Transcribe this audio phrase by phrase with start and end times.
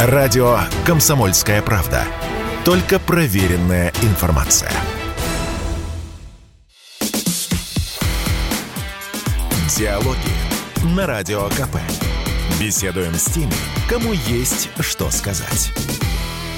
[0.00, 2.04] Радио «Комсомольская правда».
[2.64, 4.70] Только проверенная информация.
[9.76, 11.78] Диалоги на Радио КП.
[12.60, 13.50] Беседуем с теми,
[13.90, 15.72] кому есть что сказать.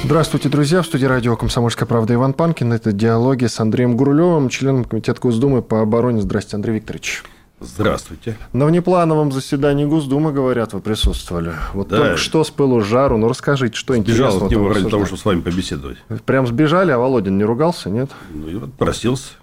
[0.04, 0.82] Здравствуйте, друзья.
[0.82, 2.74] В студии радио «Комсомольская правда» Иван Панкин.
[2.74, 6.20] Это диалоги с Андреем Гурулевым, членом Комитета Госдумы по обороне.
[6.20, 7.22] Здравствуйте, Андрей Викторович.
[7.60, 8.38] Здравствуйте.
[8.52, 11.52] На внеплановом заседании Госдумы, говорят, вы присутствовали.
[11.74, 11.98] Вот да.
[11.98, 13.18] только что с пылу жару.
[13.18, 14.46] Ну, расскажите, что Сбежал интересного.
[14.46, 15.98] от него ради того, чтобы с вами побеседовать.
[16.24, 18.10] Прям сбежали, а Володин не ругался, нет?
[18.32, 19.34] Ну, и вот просился.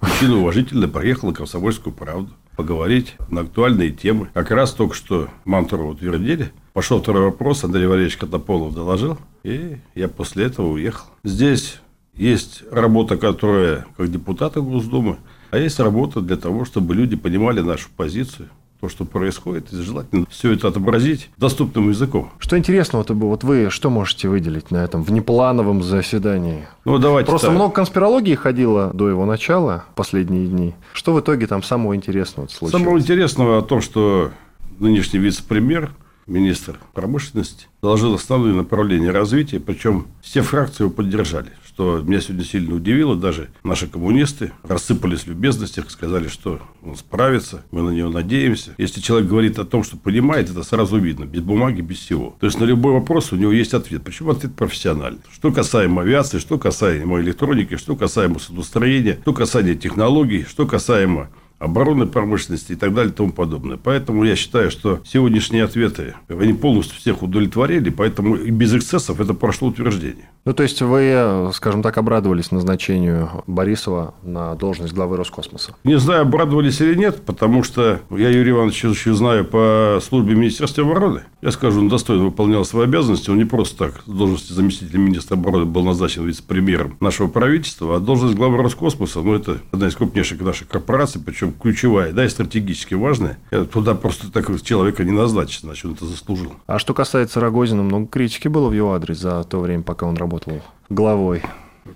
[0.00, 4.30] Мужчина уважительно проехал на «Комсомольскую правду» поговорить на актуальные темы.
[4.34, 6.52] Как раз только что Мантуру утвердили.
[6.72, 11.06] Пошел второй вопрос, Андрей Валерьевич Котополов доложил, и я после этого уехал.
[11.22, 11.80] Здесь
[12.14, 15.18] есть работа, которая как депутата Госдумы,
[15.50, 18.48] а есть работа для того, чтобы люди понимали нашу позицию,
[18.80, 22.30] то, что происходит, и желательно все это отобразить доступным языком.
[22.38, 23.30] Что интересного-то было?
[23.30, 26.68] Вот вы что можете выделить на этом внеплановом заседании?
[26.84, 27.56] Ну, давайте Просто так.
[27.56, 30.74] много конспирологии ходило до его начала, последние дни.
[30.92, 32.72] Что в итоге там самого интересного случилось?
[32.72, 34.30] Самого интересного о том, что
[34.78, 35.90] нынешний вице-премьер,
[36.28, 42.74] министр промышленности, доложил основные направления развития, причем все фракции его поддержали, что меня сегодня сильно
[42.74, 43.14] удивило.
[43.14, 48.74] Даже наши коммунисты рассыпались в любезностях, сказали, что он справится, мы на него надеемся.
[48.78, 52.34] Если человек говорит о том, что понимает, это сразу видно, без бумаги, без всего.
[52.40, 54.02] То есть, на любой вопрос у него есть ответ.
[54.02, 55.20] Причем ответ профессиональный.
[55.30, 62.06] Что касаемо авиации, что касаемо электроники, что касаемо судостроения, что касаемо технологий, что касаемо оборонной
[62.06, 63.76] промышленности и так далее и тому подобное.
[63.76, 69.34] Поэтому я считаю, что сегодняшние ответы, они полностью всех удовлетворили, поэтому и без эксцессов это
[69.34, 70.30] прошло утверждение.
[70.44, 75.74] Ну, то есть, вы, скажем так, обрадовались назначению Борисова на должность главы Роскосмоса?
[75.84, 80.84] Не знаю, обрадовались или нет, потому что я Юрия Ивановича еще знаю по службе Министерства
[80.84, 81.24] обороны.
[81.42, 83.28] Я скажу, он достойно выполнял свои обязанности.
[83.30, 88.00] Он не просто так с должности заместителя министра обороны был назначен вице-премьером нашего правительства, а
[88.00, 92.94] должность главы Роскосмоса, ну, это одна из крупнейших наших корпораций, причем ключевая, да, и стратегически
[92.94, 93.38] важная.
[93.72, 96.52] Туда просто так человека не назначить, значит, он это заслужил.
[96.66, 100.16] А что касается Рогозина, много критики было в его адрес за то время, пока он
[100.16, 101.42] работал главой.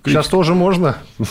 [0.03, 0.11] Критика.
[0.11, 1.27] Сейчас тоже можно ну,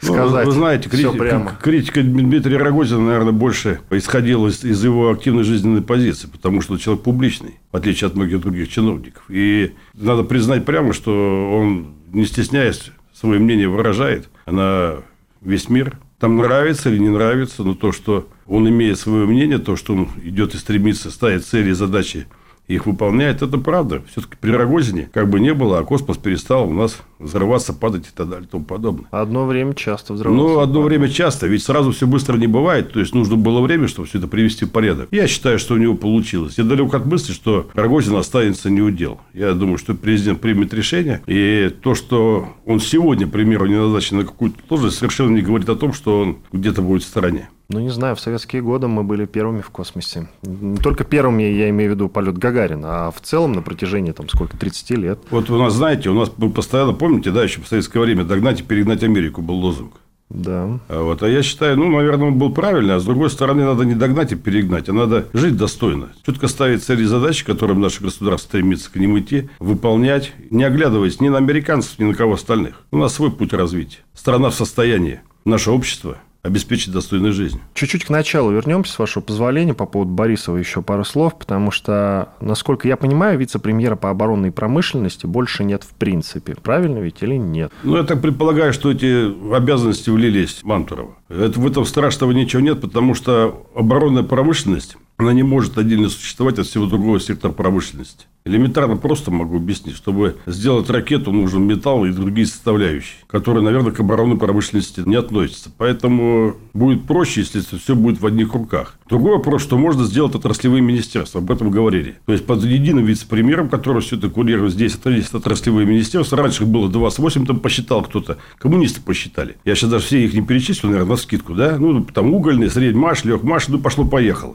[0.00, 0.46] сказать.
[0.46, 1.58] Вы знаете, критика, прямо.
[1.62, 7.04] критика Дмитрия Рогозина, наверное, больше исходила из, из его активной жизненной позиции, потому что человек
[7.04, 9.22] публичный, в отличие от многих других чиновников.
[9.28, 11.12] И надо признать прямо, что
[11.52, 15.02] он, не стесняясь, свое мнение выражает на
[15.42, 15.98] весь мир.
[16.18, 20.08] Там нравится или не нравится, но то, что он имеет свое мнение, то, что он
[20.22, 22.26] идет и стремится ставить цели и задачи
[22.68, 24.02] их выполняет, это правда.
[24.10, 28.10] Все-таки при Рогозине как бы не было, а космос перестал у нас взрываться, падать и
[28.14, 29.06] так далее и тому подобное.
[29.10, 30.42] Одно время часто взрывался.
[30.42, 30.98] Ну, одно падать.
[30.98, 34.18] время часто, ведь сразу все быстро не бывает, то есть нужно было время, чтобы все
[34.18, 35.08] это привести в порядок.
[35.10, 36.58] Я считаю, что у него получилось.
[36.58, 39.20] Я далек от мысли, что Рогозин останется не удел.
[39.32, 44.18] Я думаю, что президент примет решение, и то, что он сегодня, к примеру, не назначен
[44.18, 47.48] на какую-то должность, совершенно не говорит о том, что он где-то будет в стороне.
[47.68, 50.28] Ну, не знаю, в советские годы мы были первыми в космосе.
[50.42, 54.28] Не только первыми, я имею в виду полет Гагарина, а в целом на протяжении, там,
[54.28, 55.18] сколько, 30 лет.
[55.30, 58.62] Вот у нас, знаете, у нас постоянно, помните, да, еще в советское время догнать и
[58.62, 59.94] перегнать Америку был лозунг.
[60.28, 60.78] Да.
[60.88, 63.84] А, вот, а я считаю, ну, наверное, он был правильный, а с другой стороны, надо
[63.84, 66.10] не догнать и перегнать, а надо жить достойно.
[66.24, 70.64] Четко ставить цели и задачи, к которым наше государство стремится к ним идти, выполнять, не
[70.64, 72.82] оглядываясь ни на американцев, ни на кого остальных.
[72.90, 73.98] У нас свой путь развития.
[74.14, 77.60] Страна в состоянии, наше общество обеспечить достойную жизнь.
[77.74, 82.30] Чуть-чуть к началу вернемся, с вашего позволения, по поводу Борисова еще пару слов, потому что,
[82.40, 86.54] насколько я понимаю, вице-премьера по оборонной промышленности больше нет в принципе.
[86.54, 87.72] Правильно ведь или нет?
[87.82, 91.16] Ну, я так предполагаю, что эти обязанности влились Мантурова.
[91.28, 96.58] Это, в этом страшного ничего нет, потому что оборонная промышленность она не может отдельно существовать
[96.58, 98.26] от всего другого сектора промышленности.
[98.46, 99.96] Элементарно просто могу объяснить.
[99.96, 105.72] Чтобы сделать ракету, нужен металл и другие составляющие, которые, наверное, к оборонной промышленности не относятся.
[105.76, 108.98] Поэтому будет проще, если все будет в одних руках.
[109.08, 111.40] Другой вопрос, что можно сделать отраслевые министерства.
[111.40, 112.18] Об этом говорили.
[112.26, 116.38] То есть, под единым вице-премьером, который все это курирует здесь, есть отраслевые министерства.
[116.38, 118.38] Раньше их было 28, там посчитал кто-то.
[118.58, 119.56] Коммунисты посчитали.
[119.64, 121.54] Я сейчас даже все их не перечислил, наверное, на скидку.
[121.54, 121.78] Да?
[121.78, 124.54] Ну, там угольный, среднемаш, легмаш, ну, пошло-поехало.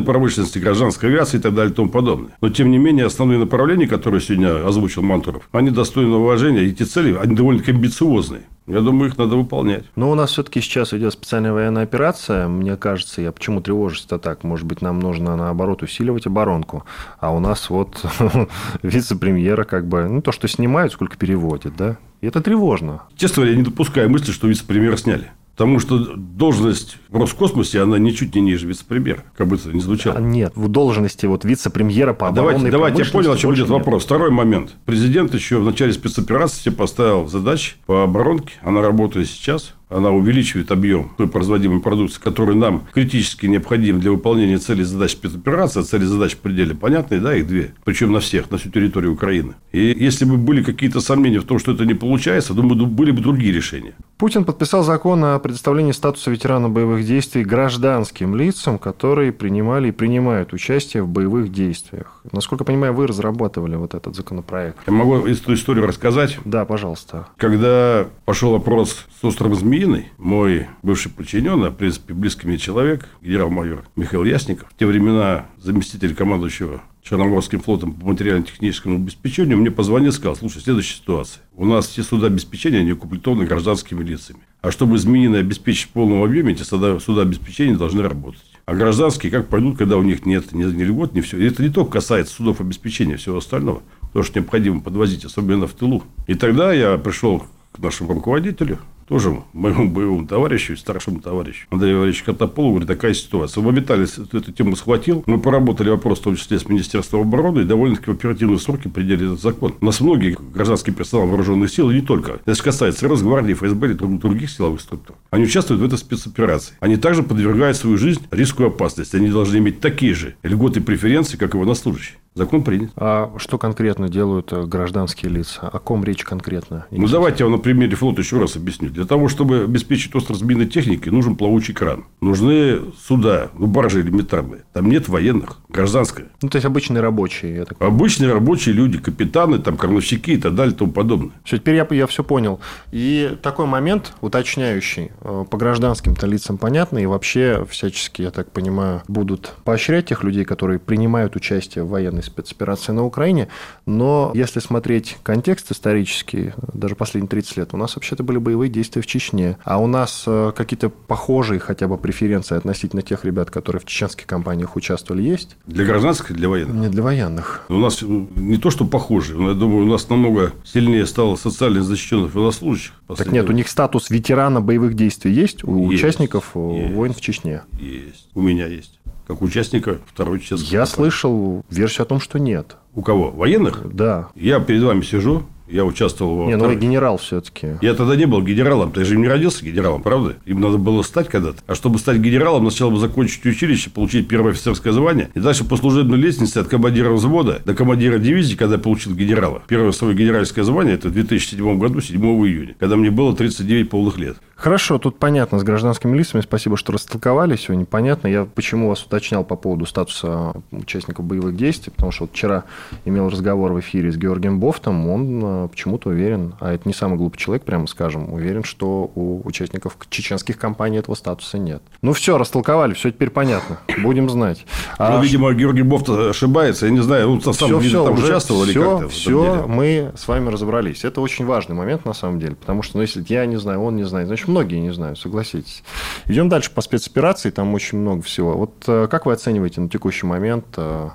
[0.00, 2.36] Авиационной промышленности, гражданской авиации и так далее и тому подобное.
[2.40, 6.62] Но, тем не менее, основные направления, которые сегодня озвучил Мантуров, они достойны уважения.
[6.62, 8.42] Эти цели, они довольно-таки амбициозные.
[8.66, 9.84] Я думаю, их надо выполнять.
[9.96, 12.46] Но у нас все-таки сейчас идет специальная военная операция.
[12.46, 14.44] Мне кажется, я почему тревожусь-то так?
[14.44, 16.84] Может быть, нам нужно, наоборот, усиливать оборонку.
[17.18, 18.04] А у нас вот
[18.82, 21.96] вице-премьера как бы, ну, то, что снимают, сколько переводит, да?
[22.20, 23.02] И это тревожно.
[23.16, 25.30] Честно говоря, я не допускаю мысли, что вице-премьера сняли.
[25.60, 30.16] Потому что должность в Роскосмосе, она ничуть не ниже вице-премьера, как бы это ни звучало.
[30.16, 33.68] А нет, в должности вот вице-премьера по оборонной Давайте, давайте я понял, о чем идет
[33.68, 34.04] вопрос.
[34.04, 34.74] Второй момент.
[34.86, 38.54] Президент еще в начале спецоперации поставил задачи по оборонке.
[38.62, 44.58] Она работает сейчас она увеличивает объем той производимой продукции, который нам критически необходим для выполнения
[44.58, 45.80] целей задач спецоперации.
[45.80, 47.74] А цели задач в пределе понятные, да, их две.
[47.84, 49.54] Причем на всех, на всю территорию Украины.
[49.72, 53.20] И если бы были какие-то сомнения в том, что это не получается, думаю, были бы
[53.20, 53.94] другие решения.
[54.16, 60.52] Путин подписал закон о предоставлении статуса ветерана боевых действий гражданским лицам, которые принимали и принимают
[60.52, 62.20] участие в боевых действиях.
[62.30, 64.76] Насколько я понимаю, вы разрабатывали вот этот законопроект.
[64.86, 66.38] Я могу эту историю рассказать?
[66.44, 67.28] Да, пожалуйста.
[67.36, 73.08] Когда пошел опрос с островом Змеиной, мой бывший подчиненный, а в принципе близкий мне человек,
[73.22, 80.10] генерал-майор Михаил Ясников, в те времена заместитель командующего Черноморским флотом по материально-техническому обеспечению, мне позвонил
[80.10, 81.42] и сказал, слушай, следующая ситуация.
[81.56, 84.40] У нас все суда обеспечения не укомплектованы гражданскими лицами.
[84.60, 88.44] А чтобы измененно обеспечить в полном объеме, эти суда, суда обеспечения должны работать.
[88.66, 91.38] А гражданские как пойдут, когда у них нет ни, ни льгот, ни все.
[91.38, 93.82] И это не только касается судов обеспечения, всего остального.
[94.12, 96.04] То, что необходимо подвозить, особенно в тылу.
[96.26, 98.78] И тогда я пришел к нашему руководителю,
[99.10, 103.60] тоже моему боевому товарищу, старшему товарищу Андрею Ивановичу Картополу, говорит, такая ситуация.
[103.60, 105.24] Моментально эту тему схватил.
[105.26, 109.26] Мы поработали вопрос, в том числе с Министерством обороны, и довольно-таки в оперативные сроки приняли
[109.26, 109.74] этот закон.
[109.80, 112.40] У нас многие гражданские персонал вооруженных сил, и не только.
[112.46, 115.16] Это касается Росгвардии, ФСБ и других силовых структур.
[115.30, 116.74] Они участвуют в этой спецоперации.
[116.78, 119.16] Они также подвергают свою жизнь риску и опасности.
[119.16, 122.18] Они должны иметь такие же льготы и преференции, как и военнослужащие.
[122.34, 122.92] Закон принят.
[122.94, 125.68] А что конкретно делают э, гражданские лица?
[125.68, 126.86] О ком речь конкретно?
[126.92, 128.88] Ну, давайте я вам на примере флота еще раз объясню.
[128.88, 132.04] Для того, чтобы обеспечить остров змеиной техники, нужен плавучий кран.
[132.20, 134.62] Нужны суда, ну, баржи элементарные.
[134.72, 136.28] Там нет военных, гражданское.
[136.40, 137.56] Ну, то есть, обычные рабочие.
[137.56, 141.32] Я так обычные рабочие люди, капитаны, там, крановщики и так далее и тому подобное.
[141.42, 142.60] Все, теперь я, я все понял.
[142.92, 145.10] И такой момент уточняющий.
[145.22, 146.98] Э, по гражданским-то лицам понятно.
[146.98, 152.19] И вообще всячески, я так понимаю, будут поощрять тех людей, которые принимают участие в военной
[152.20, 153.48] военной спецоперации на Украине,
[153.86, 159.02] но если смотреть контекст исторический, даже последние 30 лет, у нас вообще-то были боевые действия
[159.02, 163.80] в Чечне, а у нас э, какие-то похожие хотя бы преференции относительно тех ребят, которые
[163.80, 165.56] в чеченских компаниях участвовали, есть?
[165.66, 166.76] Для гражданских или для военных?
[166.76, 167.64] Не для военных.
[167.68, 171.82] У нас э, не то, что похожие, я думаю, у нас намного сильнее стало социально
[171.82, 172.92] защищенных военнослужащих.
[173.16, 177.12] Так нет, у них статус ветерана боевых действий есть у есть, участников э, есть, войн
[177.12, 177.62] в Чечне?
[177.80, 178.28] Есть.
[178.34, 180.72] У меня есть как участника второй части.
[180.72, 182.76] Я слышал версию о том, что нет.
[182.94, 183.30] У кого?
[183.30, 183.94] Военных?
[183.94, 184.28] Да.
[184.34, 186.48] Я перед вами сижу, я участвовал в...
[186.48, 187.78] Не, ну вы генерал все-таки.
[187.80, 188.92] Я тогда не был генералом.
[188.92, 190.36] Ты же не родился генералом, правда?
[190.44, 191.58] Им надо было стать когда-то.
[191.66, 195.30] А чтобы стать генералом, сначала бы закончить училище, получить первое офицерское звание.
[195.34, 199.62] И дальше по служебной лестнице от командира взвода до командира дивизии, когда я получил генерала.
[199.68, 204.18] Первое свое генеральское звание, это в 2007 году, 7 июня, когда мне было 39 полных
[204.18, 204.36] лет.
[204.60, 206.42] Хорошо, тут понятно с гражданскими лицами.
[206.42, 207.86] Спасибо, что растолковали сегодня.
[207.86, 208.28] Понятно.
[208.28, 212.64] Я почему вас уточнял по поводу статуса участников боевых действий, потому что вот вчера
[213.06, 217.16] имел разговор в эфире с Георгием Бофтом, он э, почему-то уверен, а это не самый
[217.16, 221.82] глупый человек, прямо скажем, уверен, что у участников чеченских компаний этого статуса нет.
[222.02, 223.78] Ну все, растолковали, все теперь понятно.
[224.02, 224.66] Будем знать.
[224.98, 226.86] А, ну, видимо, Георгий Бофт ошибается.
[226.86, 229.08] Я не знаю, он на самом деле там уже участвовал все, или как-то.
[229.08, 231.04] Все, мы с вами разобрались.
[231.04, 233.96] Это очень важный момент на самом деле, потому что, ну, если я не знаю, он
[233.96, 235.82] не знает, значит, многие не знают, согласитесь.
[236.26, 238.56] Идем дальше по спецоперации, там очень много всего.
[238.56, 241.10] Вот э, как вы оцениваете на текущий момент э,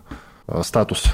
[0.47, 1.05] э, статус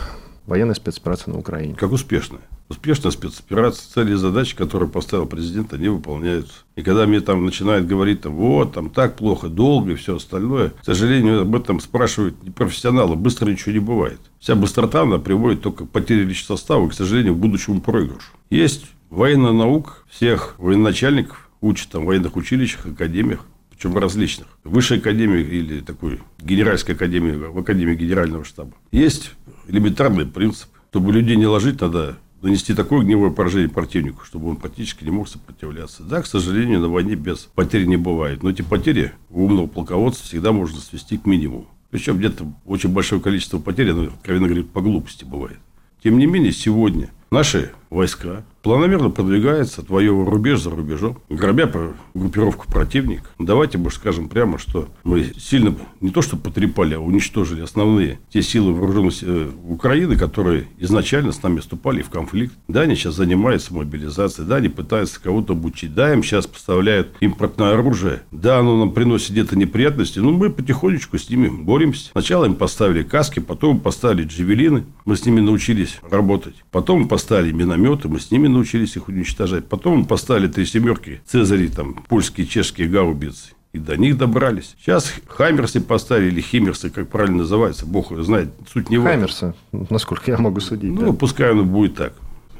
[0.45, 1.75] военной спецоперации на Украине?
[1.75, 2.41] Как успешная.
[2.71, 6.53] Успешная спецоперация, цели и задачи, которые поставил президент, они выполняются.
[6.77, 10.69] И когда мне там начинают говорить, там, вот, там так плохо, долго и все остальное,
[10.69, 14.21] к сожалению, об этом спрашивают не профессионалы, быстро ничего не бывает.
[14.39, 18.31] Вся быстрота, она приводит только к потере личного состава и, к сожалению, к будущему проигрышу.
[18.49, 24.47] Есть военная наука всех военачальников, учат там в военных училищах, академиях, причем различных.
[24.63, 28.71] Высшей академии или такой генеральской академии, в академии генерального штаба.
[28.93, 29.33] Есть
[29.67, 30.69] элементарный принцип.
[30.89, 35.27] Чтобы людей не ложить, надо нанести такое огневое поражение противнику, чтобы он практически не мог
[35.27, 36.03] сопротивляться.
[36.03, 38.43] Да, к сожалению, на войне без потерь не бывает.
[38.43, 41.67] Но эти потери у умного полководца всегда можно свести к минимуму.
[41.89, 45.59] Причем где-то очень большое количество потерь, оно, откровенно говоря, по глупости бывает.
[46.03, 51.71] Тем не менее, сегодня наши войска планомерно продвигается, отвоевывая рубеж за рубежом, гробя
[52.13, 53.29] группировку противника.
[53.39, 58.41] Давайте мы скажем прямо, что мы сильно не то что потрепали, а уничтожили основные те
[58.41, 62.53] силы вооруженных э, Украины, которые изначально с нами вступали в конфликт.
[62.67, 67.73] Да, они сейчас занимаются мобилизацией, да, они пытаются кого-то обучить, да, им сейчас поставляют импортное
[67.73, 72.11] оружие, да, оно нам приносит где-то неприятности, но мы потихонечку с ними боремся.
[72.11, 77.80] Сначала им поставили каски, потом поставили джевелины, мы с ними научились работать, потом поставили минометы,
[77.81, 79.65] минометы, мы с ними научились их уничтожать.
[79.65, 83.53] Потом поставили три семерки, Цезари, там, польские, чешские гаубицы.
[83.73, 84.75] И до них добрались.
[84.79, 89.53] Сейчас Хаммерсы поставили, или Химмерсы, как правильно называется, бог его знает, суть не в Хаммерсы,
[89.71, 90.91] насколько я могу судить.
[90.91, 91.13] Ну, да.
[91.13, 92.13] пускай оно будет так.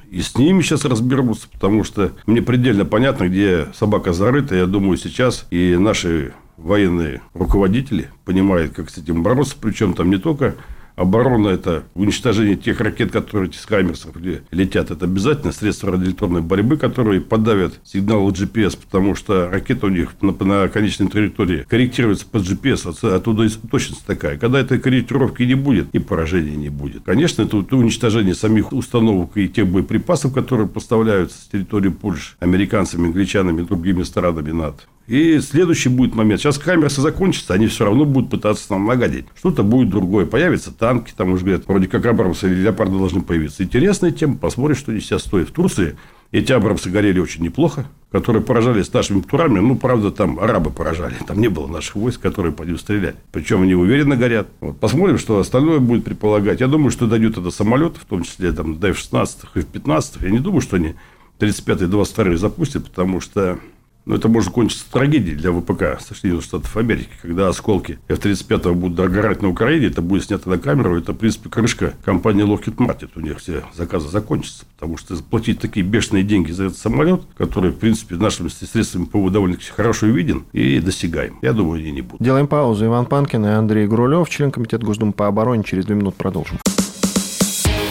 [0.10, 4.56] И с ними сейчас разберутся, потому что мне предельно понятно, где собака зарыта.
[4.56, 9.56] Я думаю, сейчас и наши военные руководители понимают, как с этим бороться.
[9.60, 10.56] Причем там не только
[11.02, 14.16] Оборона– это уничтожение тех ракет, которые с Хаймерсов
[14.52, 14.92] летят.
[14.92, 20.32] Это обязательно средство радиоэлектронной борьбы, которые подавят сигнал GPS, потому что ракета у них на,
[20.32, 24.38] на конечной траектории корректируется под GPS, а оттуда точность такая.
[24.38, 27.04] Когда этой корректировки не будет, и поражения не будет.
[27.04, 33.62] Конечно, это уничтожение самих установок и тех боеприпасов, которые поставляются с территории Польши американцами, англичанами
[33.62, 34.84] и другими странами НАТО.
[35.12, 36.40] И следующий будет момент.
[36.40, 39.26] Сейчас камерсы закончатся, они все равно будут пытаться нам нагадить.
[39.36, 40.26] Что-то будет другое.
[40.26, 43.62] Появятся танки, там уже говорят, вроде как Абрамсы или Леопарды должны появиться.
[43.62, 44.38] Интересная тема.
[44.38, 45.50] Посмотрим, что они сейчас стоят.
[45.50, 45.98] В Турции
[46.32, 49.60] эти Абрамсы горели очень неплохо, которые поражались нашими турами.
[49.60, 51.16] Ну, правда, там арабы поражали.
[51.28, 53.16] Там не было наших войск, которые по ним стреляли.
[53.34, 54.48] Причем они уверенно горят.
[54.62, 54.80] Вот.
[54.80, 56.62] Посмотрим, что остальное будет предполагать.
[56.62, 60.24] Я думаю, что дойдет это самолеты, в том числе там, до F-16 и F-15.
[60.24, 60.94] Я не думаю, что они
[61.40, 63.60] 35-й 22 запустят, потому что
[64.06, 69.42] но это может кончиться трагедией для ВПК Соединенных Штатов Америки, когда осколки F-35 будут догорать
[69.42, 73.10] на Украине, это будет снято на камеру, это, в принципе, крышка компании Lockheed Martin.
[73.16, 77.72] У них все заказы закончатся, потому что заплатить такие бешеные деньги за этот самолет, который,
[77.72, 81.38] в принципе, нашими средствами ПВО довольно хорошо виден и досягаем.
[81.42, 82.22] Я думаю, они не будут.
[82.22, 82.86] Делаем паузу.
[82.86, 85.64] Иван Панкин и Андрей Грулев, член Комитета Госдумы по обороне.
[85.64, 86.58] Через две минуты продолжим.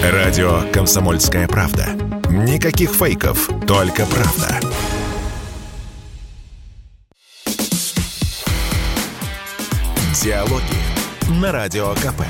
[0.02, 1.88] Радио «Комсомольская правда».
[2.30, 4.60] Никаких фейков, только правда.
[10.22, 12.20] Диалоги на Радио КП.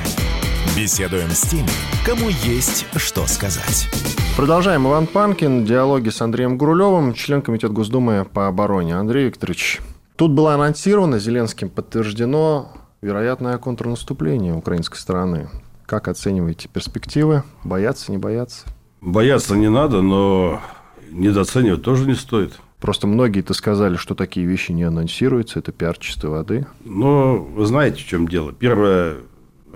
[0.77, 1.67] Беседуем с теми,
[2.05, 3.89] кому есть что сказать.
[4.37, 4.87] Продолжаем.
[4.87, 5.65] Иван Панкин.
[5.65, 8.95] Диалоги с Андреем Гурулевым, член Комитета Госдумы по обороне.
[8.95, 9.81] Андрей Викторович,
[10.15, 12.71] тут было анонсировано, Зеленским подтверждено
[13.01, 15.49] вероятное контрнаступление украинской стороны.
[15.85, 17.43] Как оцениваете перспективы?
[17.65, 18.67] Бояться, не бояться?
[19.01, 20.61] Бояться не надо, но
[21.09, 22.53] недооценивать тоже не стоит.
[22.81, 26.65] Просто многие-то сказали, что такие вещи не анонсируются, это пиар чистой воды.
[26.83, 28.53] Но вы знаете, в чем дело.
[28.53, 29.17] Первое,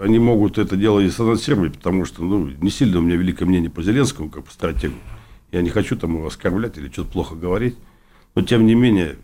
[0.02, 3.70] они могут это дело и санонсировать, потому что ну, не сильно у меня великое мнение
[3.70, 4.96] по Зеленскому, как по стратегу.
[5.52, 7.78] Я не хочу там его оскорблять или что-то плохо говорить.
[8.34, 9.18] Но, тем не менее,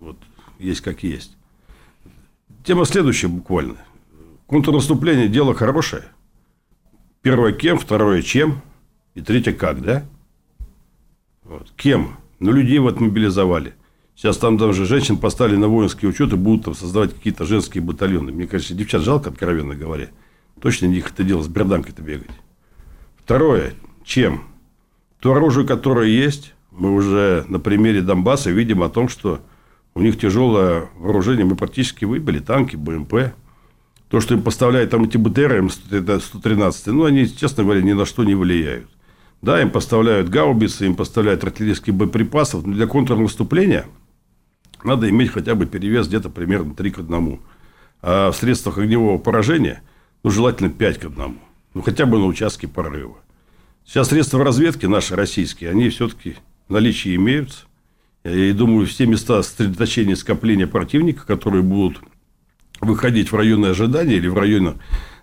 [0.00, 0.16] вот,
[0.58, 1.36] есть как есть.
[2.64, 3.76] Тема следующая буквально.
[4.46, 6.04] Контрнаступление– дело хорошее.
[7.20, 8.62] Первое– кем, второе– чем,
[9.14, 10.02] и третье– как, да?
[11.44, 11.70] Вот.
[11.76, 12.16] Кем?
[12.42, 13.74] Но людей вот мобилизовали.
[14.16, 18.32] Сейчас там даже женщин поставили на воинский учет и будут там создавать какие-то женские батальоны.
[18.32, 20.08] Мне кажется, девчат жалко, откровенно говоря.
[20.60, 22.32] Точно не их это дело с берданкой-то бегать.
[23.16, 23.74] Второе.
[24.04, 24.42] Чем?
[25.20, 29.40] То оружие, которое есть, мы уже на примере Донбасса видим о том, что
[29.94, 31.44] у них тяжелое вооружение.
[31.44, 33.34] Мы практически выбили танки, БМП.
[34.08, 38.24] То, что им поставляют там эти БТР, М113, ну, они, честно говоря, ни на что
[38.24, 38.88] не влияют.
[39.42, 42.58] Да, им поставляют гаубицы, им поставляют артиллерийские боеприпасы.
[42.58, 43.86] Но для контрнаступления
[44.84, 47.40] надо иметь хотя бы перевес где-то примерно 3 к 1.
[48.02, 49.82] А в средствах огневого поражения
[50.22, 51.38] ну, желательно 5 к 1.
[51.74, 53.16] Ну, хотя бы на участке прорыва.
[53.84, 56.36] Сейчас средства разведки наши российские, они все-таки
[56.68, 57.64] в наличии имеются.
[58.22, 62.00] Я думаю, все места сосредоточения скопления противника, которые будут
[62.80, 64.74] выходить в районы ожидания или в районы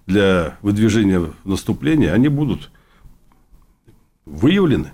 [0.07, 2.69] для выдвижения наступления, они будут
[4.29, 4.91] выявлены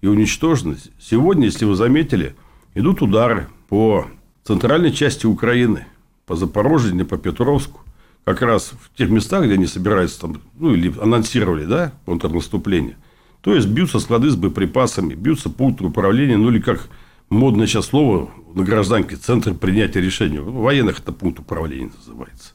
[0.00, 0.76] и уничтожены.
[1.00, 2.34] Сегодня, если вы заметили,
[2.74, 4.06] идут удары по
[4.42, 5.86] центральной части Украины,
[6.26, 7.80] по Запорожью, по Петровску.
[8.24, 12.96] Как раз в тех местах, где они собираются, там, ну, или анонсировали, да, контрнаступление.
[13.42, 16.88] То есть, бьются склады с боеприпасами, бьются пункты управления, ну, или как
[17.28, 20.38] модное сейчас слово на гражданке, центр принятия решений.
[20.38, 22.52] В военных это пункт управления называется.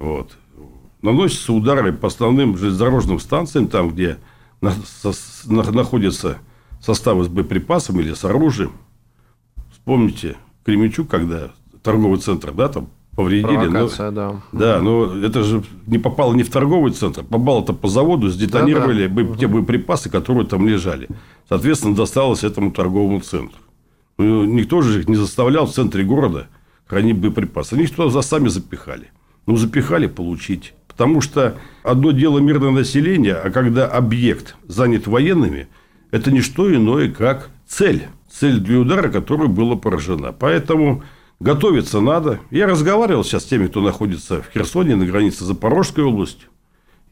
[0.00, 0.36] Вот.
[1.00, 4.18] Наносятся удары по основным железнодорожным станциям, там, где
[4.60, 6.38] находятся
[6.80, 8.72] составы с боеприпасами или с оружием.
[9.72, 11.50] Вспомните Кременчук, когда
[11.82, 13.56] торговый центр, да, там повредили.
[13.56, 14.76] Провокация, но, да.
[14.76, 19.06] Да, но это же не попало не в торговый центр, попало это по заводу, сдетонировали
[19.06, 19.36] да, да.
[19.36, 21.08] те боеприпасы, которые там лежали.
[21.48, 23.58] Соответственно, досталось этому торговому центру.
[24.18, 26.48] Ну, никто же их не заставлял в центре города
[26.86, 27.74] хранить боеприпасы.
[27.74, 29.10] Они их туда за сами запихали.
[29.46, 30.74] Ну, запихали, получить.
[30.98, 35.68] Потому что одно дело мирное население, а когда объект занят военными,
[36.10, 38.08] это не что иное, как цель.
[38.28, 40.32] Цель для удара, которая была поражена.
[40.32, 41.04] Поэтому
[41.38, 42.40] готовиться надо.
[42.50, 46.48] Я разговаривал сейчас с теми, кто находится в Херсоне, на границе Запорожской областью.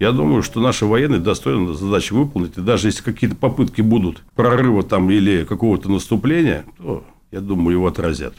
[0.00, 2.58] Я думаю, что наши военные достойно задачи выполнить.
[2.58, 7.86] И даже если какие-то попытки будут прорыва там или какого-то наступления, то, я думаю, его
[7.86, 8.34] отразят.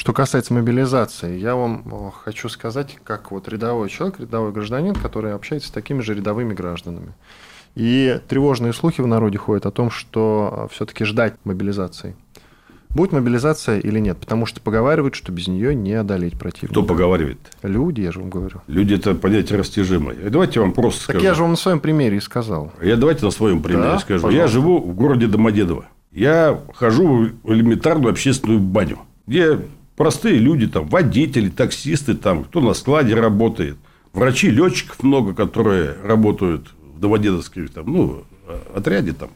[0.00, 5.68] Что касается мобилизации, я вам хочу сказать, как вот рядовой человек, рядовой гражданин, который общается
[5.68, 7.12] с такими же рядовыми гражданами.
[7.74, 12.16] И тревожные слухи в народе ходят о том, что все-таки ждать мобилизации.
[12.88, 14.16] Будет мобилизация или нет?
[14.16, 16.72] Потому что поговаривают, что без нее не одолеть противника.
[16.72, 17.38] Кто поговаривает?
[17.62, 18.62] Люди, я же вам говорю.
[18.68, 20.16] Люди– это понятие растяжимое.
[20.30, 21.18] Давайте я вам просто так скажу.
[21.18, 22.72] Так я же вам на своем примере и сказал.
[22.80, 24.22] Я давайте на своем примере да, скажу.
[24.22, 24.40] Пожалуйста.
[24.40, 25.84] Я живу в городе Домодедово.
[26.10, 29.58] Я хожу в элементарную общественную баню, где
[29.96, 33.76] простые люди, там, водители, таксисты, там, кто на складе работает,
[34.12, 38.24] врачи, летчиков много, которые работают в Домодедовских там, ну,
[38.74, 39.30] отряде там,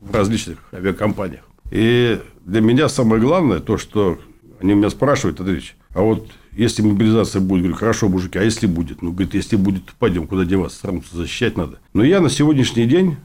[0.00, 1.44] в различных авиакомпаниях.
[1.70, 4.18] И для меня самое главное то, что
[4.60, 9.02] они меня спрашивают, Андреевич, а вот если мобилизация будет, говорю, хорошо, мужики, а если будет?
[9.02, 11.80] Ну, говорит, если будет, то пойдем, куда деваться, страну защищать надо.
[11.92, 13.16] Но я на сегодняшний день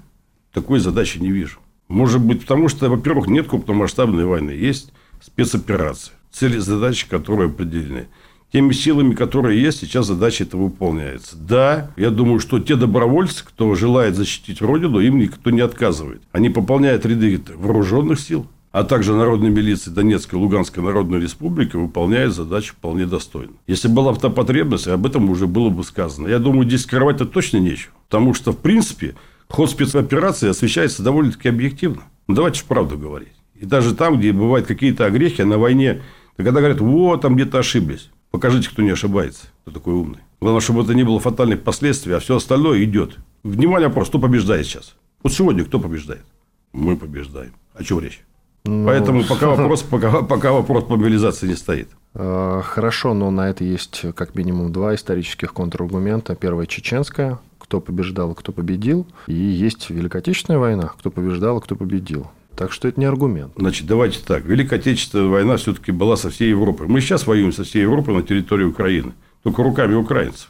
[0.51, 1.59] такой задачи не вижу.
[1.87, 8.07] Может быть, потому что, во-первых, нет крупномасштабной войны, есть спецоперации, цели задачи, которые определены.
[8.51, 11.37] Теми силами, которые есть, сейчас задача это выполняется.
[11.37, 16.23] Да, я думаю, что те добровольцы, кто желает защитить Родину, им никто не отказывает.
[16.31, 22.33] Они пополняют ряды вооруженных сил, а также народной милиции Донецкой и Луганской Народной Республики выполняет
[22.33, 23.53] задачу вполне достойно.
[23.67, 26.27] Если была бы та потребность, об этом уже было бы сказано.
[26.27, 27.93] Я думаю, здесь скрывать-то точно нечего.
[28.07, 29.15] Потому что, в принципе,
[29.47, 32.03] ход спецоперации освещается довольно-таки объективно.
[32.27, 33.33] Ну, давайте же правду говорить.
[33.59, 36.01] И даже там, где бывают какие-то огрехи на войне,
[36.43, 38.09] когда говорят, вот, там где-то ошиблись.
[38.31, 40.19] Покажите, кто не ошибается, кто такой умный.
[40.39, 43.17] Главное, чтобы это не было фатальных последствий, а все остальное идет.
[43.43, 44.95] Внимание, вопрос, кто побеждает сейчас?
[45.21, 46.23] Вот сегодня кто побеждает?
[46.71, 47.53] Мы побеждаем.
[47.73, 48.21] О чем речь?
[48.65, 48.85] Ну...
[48.85, 51.89] Поэтому пока вопрос, пока, пока вопрос мобилизации не стоит.
[52.13, 56.35] Хорошо, но на это есть как минимум два исторических контраргумента.
[56.35, 59.05] Первая– чеченская, кто побеждал, кто победил.
[59.27, 62.27] И есть Великая Отечественная война, кто побеждал, кто победил.
[62.55, 63.53] Так что это не аргумент.
[63.55, 64.43] Значит, давайте так.
[64.45, 66.87] Великая Отечественная война все-таки была со всей Европой.
[66.87, 69.13] Мы сейчас воюем со всей Европой на территории Украины.
[69.43, 70.49] Только руками украинцев.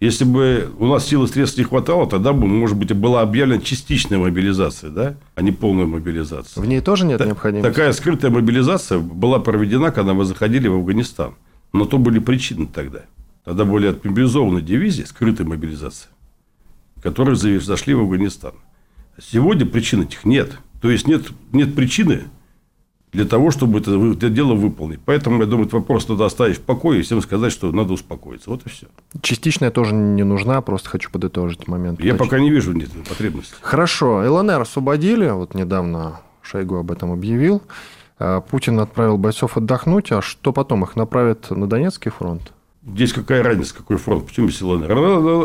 [0.00, 3.60] Если бы у нас сил и средств не хватало, тогда бы, может быть, была объявлена
[3.60, 5.16] частичная мобилизация, да?
[5.34, 6.62] а не полная мобилизация.
[6.62, 7.68] В ней тоже нет необходимости?
[7.68, 11.34] Такая скрытая мобилизация была проведена, когда мы заходили в Афганистан.
[11.72, 13.00] Но то были причины тогда.
[13.44, 16.08] Тогда были отмобилизованы дивизии, скрытой мобилизации,
[17.02, 18.52] которые зашли в Афганистан.
[19.20, 20.58] Сегодня причин этих нет.
[20.80, 22.24] То есть, нет, нет причины
[23.12, 25.00] для того, чтобы это, это дело выполнить.
[25.04, 28.50] Поэтому, я думаю, этот вопрос надо оставить в покое и всем сказать, что надо успокоиться.
[28.50, 28.86] Вот и все.
[29.22, 32.00] Частичная тоже не нужна, просто хочу подытожить момент.
[32.00, 33.54] Я пока не вижу нет потребности.
[33.60, 34.22] Хорошо.
[34.30, 37.62] ЛНР освободили, вот недавно Шойгу об этом объявил.
[38.18, 40.84] А Путин отправил бойцов отдохнуть, а что потом?
[40.84, 42.52] Их направят на Донецкий фронт?
[42.94, 44.26] Здесь какая разница, какой фронт?
[44.26, 44.92] Почему здесь ЛНР?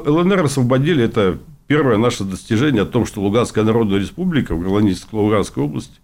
[0.08, 5.99] ЛНР освободили, это первое наше достижение о том, что Луганская Народная Республика в Луганской области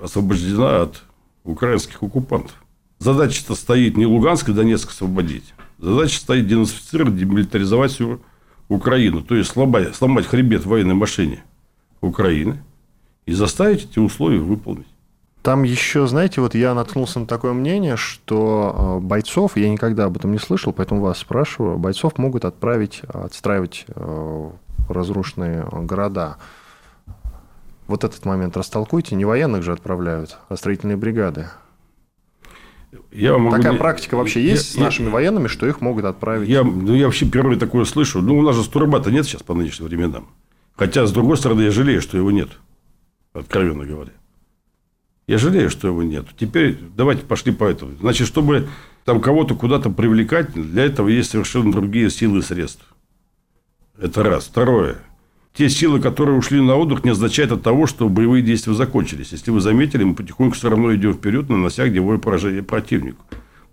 [0.00, 1.02] освобождена от
[1.44, 2.54] украинских оккупантов.
[2.98, 5.52] Задача-то стоит не Луганск и Донецк освободить.
[5.78, 8.20] Задача стоит денацифицировать, демилитаризовать всю
[8.68, 9.22] Украину.
[9.22, 11.42] То есть, сломать, сломать хребет военной машине
[12.00, 12.62] Украины
[13.26, 14.86] и заставить эти условия выполнить.
[15.42, 20.16] Там еще, знаете, вот я наткнулся на такое мнение, что э, бойцов, я никогда об
[20.16, 24.50] этом не слышал, поэтому вас спрашиваю, бойцов могут отправить, отстраивать э,
[24.88, 26.36] разрушенные города.
[27.88, 29.16] Вот этот момент растолкуйте.
[29.16, 31.48] Не военных же отправляют, а строительные бригады.
[33.10, 33.56] Я могу...
[33.56, 35.12] Такая практика вообще есть я, с нашими я...
[35.12, 36.48] военными, что их могут отправить?
[36.48, 38.22] Я, ну, я вообще впервые такое слышу.
[38.22, 40.28] Ну, у нас же Стурбата нет сейчас по нынешним временам.
[40.76, 42.50] Хотя, с другой стороны, я жалею, что его нет.
[43.32, 44.12] Откровенно говоря.
[45.26, 46.26] Я жалею, что его нет.
[46.38, 47.96] Теперь давайте пошли по этому.
[48.00, 48.68] Значит, чтобы
[49.04, 52.86] там кого-то куда-то привлекать, для этого есть совершенно другие силы и средства.
[53.98, 54.46] Это раз.
[54.46, 54.96] Второе.
[55.54, 59.32] Те силы, которые ушли на отдых, не означает от того, что боевые действия закончились.
[59.32, 63.22] Если вы заметили, мы потихоньку все равно идем вперед, нанося огневое поражение противнику.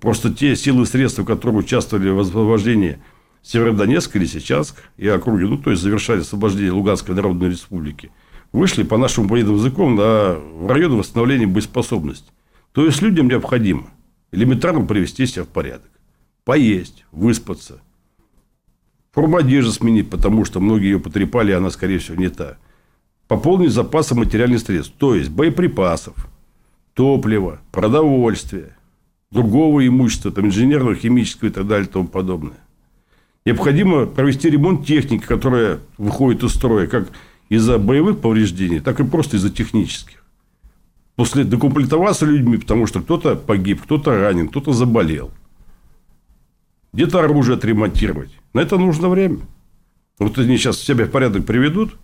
[0.01, 2.99] Просто те силы и средства, которые участвовали в освобождении
[3.43, 8.11] Северодонецка или Сечанск и округи, ну, то есть, завершали освобождение Луганской Народной Республики,
[8.51, 12.31] вышли, по нашему военным языкам, на, в районы восстановления боеспособности.
[12.71, 13.87] То есть, людям необходимо
[14.31, 15.89] элементарно привести себя в порядок.
[16.43, 17.81] Поесть, выспаться–
[19.11, 22.57] Форму одежды сменить, потому что многие ее потрепали, и она, скорее всего, не та.
[23.27, 26.15] Пополнить запасы материальных средств, то есть боеприпасов,
[26.93, 28.77] топлива, продовольствия,
[29.31, 32.57] другого имущества, там, инженерного, химического и так далее и тому подобное.
[33.45, 37.09] Необходимо провести ремонт техники, которая выходит из строя, как
[37.49, 40.23] из-за боевых повреждений, так и просто из-за технических.
[41.15, 45.31] После докомплектоваться людьми, потому что кто-то погиб, кто-то ранен, кто-то заболел.
[46.93, 48.31] Где-то оружие отремонтировать.
[48.53, 49.39] На это нужно время.
[50.17, 51.97] Вот они сейчас себя в порядок приведут,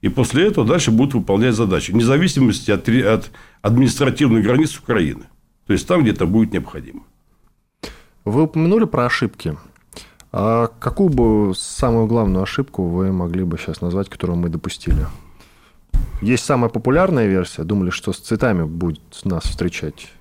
[0.00, 3.30] и после этого дальше будут выполнять задачи, вне зависимости от, от
[3.62, 5.24] административной границы Украины.
[5.66, 7.02] То есть, там где-то будет необходимо.
[8.24, 9.56] Вы упомянули про ошибки.
[10.32, 15.06] А какую бы самую главную ошибку вы могли бы сейчас назвать, которую мы допустили?
[16.20, 17.64] Есть самая популярная версия.
[17.64, 20.12] Думали, что с цветами будет нас встречать.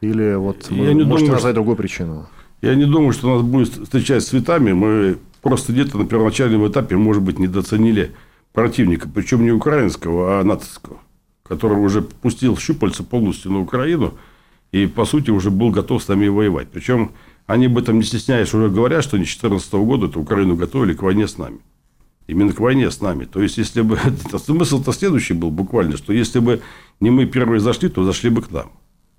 [0.00, 2.26] Или вот вы я не можете думаю, назвать другую причину?
[2.60, 4.72] Я не думаю, что нас будет встречать с цветами.
[4.72, 8.12] Мы просто где-то на первоначальном этапе, может быть, недооценили
[8.52, 9.08] противника.
[9.08, 10.98] Причем не украинского, а натовского.
[11.44, 14.14] Который уже пустил щупальца полностью на Украину.
[14.72, 16.68] И, по сути, уже был готов с нами воевать.
[16.72, 17.12] Причем
[17.46, 20.94] они об этом не стесняясь уже говорят, что они с 2014 года эту Украину готовили
[20.94, 21.58] к войне с нами.
[22.26, 23.24] Именно к войне с нами.
[23.24, 23.98] То есть, если бы...
[24.38, 26.62] Смысл-то следующий был буквально, что если бы
[27.00, 28.70] не мы первые зашли, то зашли бы к нам.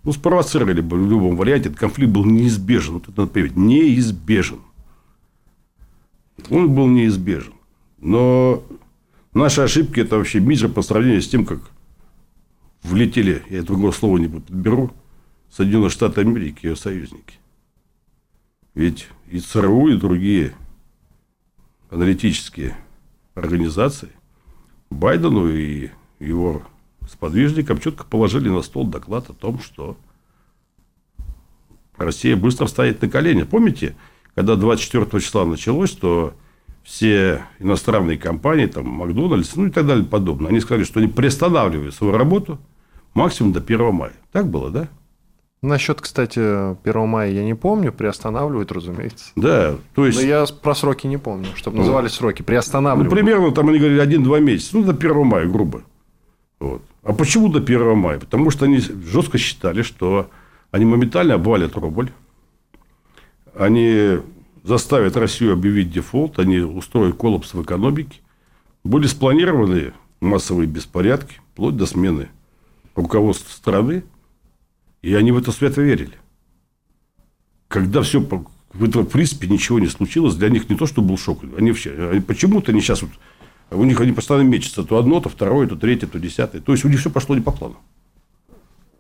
[0.04, 1.70] Ну, спровоцировали бы в любом варианте.
[1.70, 2.96] Этот конфликт был неизбежен.
[2.96, 3.56] Вот это надо понимать.
[3.56, 4.60] Неизбежен.
[6.50, 7.54] Он был неизбежен.
[8.00, 8.64] Но
[9.34, 11.60] наши ошибки– это вообще мизер по сравнению с тем, как
[12.84, 14.92] влетели, я другого слова не подберу,
[15.50, 17.36] Соединенные Штаты Америки и ее союзники.
[18.76, 20.54] Ведь и ЦРУ, и другие
[21.90, 22.76] аналитические
[23.36, 24.10] организации
[24.90, 26.64] Байдену и его
[27.08, 29.98] сподвижникам четко положили на стол доклад о том, что
[31.98, 33.44] Россия быстро встанет на колени.
[33.44, 33.96] Помните,
[34.36, 36.34] когда 24 числа началось, то
[36.84, 41.94] все иностранные компании, там, Макдональдс, ну и так далее подобное, они сказали, что они приостанавливают
[41.94, 42.60] свою работу
[43.14, 44.14] максимум до 1 мая.
[44.32, 44.90] Так было, да?
[45.64, 49.32] Насчет, кстати, 1 мая я не помню, приостанавливают, разумеется.
[49.38, 50.20] Да, то есть...
[50.20, 53.10] Но я про сроки не помню, чтобы ну, назывались сроки, приостанавливают.
[53.10, 55.84] Ну, примерно там они говорили 1-2 месяца, ну, до 1 мая, грубо.
[56.60, 56.82] Вот.
[57.02, 58.20] А почему до 1 мая?
[58.20, 60.30] Потому что они жестко считали, что
[60.72, 62.12] они моментально обвалят рубль,
[63.56, 64.18] они
[64.64, 68.20] заставят Россию объявить дефолт, они устроят коллапс в экономике.
[68.84, 72.28] Были спланированы массовые беспорядки, вплоть до смены
[72.96, 74.04] руководства страны.
[75.04, 76.18] И они в это свято верили.
[77.68, 81.44] Когда все, в принципе, ничего не случилось, для них не то, что был шок.
[81.58, 83.12] Они они почему-то они сейчас вот,
[83.70, 84.84] у них они постоянно мечутся.
[84.84, 86.62] То одно, то второе, то третье, то десятое.
[86.62, 87.76] То есть, у них все пошло не по плану.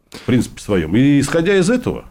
[0.10, 0.96] В принципе, своем.
[0.96, 2.06] И исходя из этого,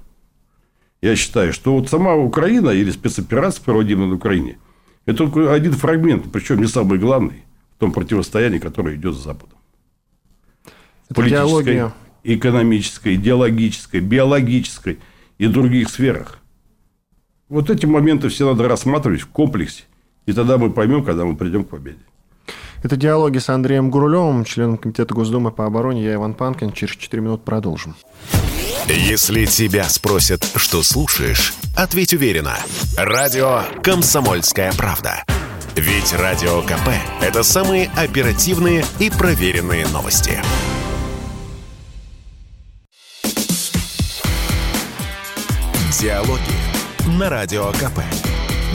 [1.02, 4.58] я считаю, что вот сама Украина или спецоперация, проводимая на Украине,
[5.04, 7.44] это только один фрагмент, причем не самый главный,
[7.76, 9.58] в том противостоянии, которое идет с Западом.
[11.08, 11.92] Это Политической,
[12.24, 14.98] экономической, идеологической, биологической
[15.38, 16.38] и других сферах.
[17.48, 19.84] Вот эти моменты все надо рассматривать в комплексе.
[20.26, 21.98] И тогда мы поймем, когда мы придем к победе.
[22.82, 26.04] Это диалоги с Андреем Гурулевым, членом Комитета Госдумы по обороне.
[26.04, 26.72] Я Иван Панкин.
[26.72, 27.94] Через 4 минут продолжим.
[28.88, 32.56] Если тебя спросят, что слушаешь, ответь уверенно.
[32.96, 35.24] Радио «Комсомольская правда».
[35.76, 36.90] Ведь Радио КП–
[37.22, 40.42] это самые оперативные и проверенные новости.
[46.02, 46.40] Диалоги
[47.16, 48.00] на Радио КП.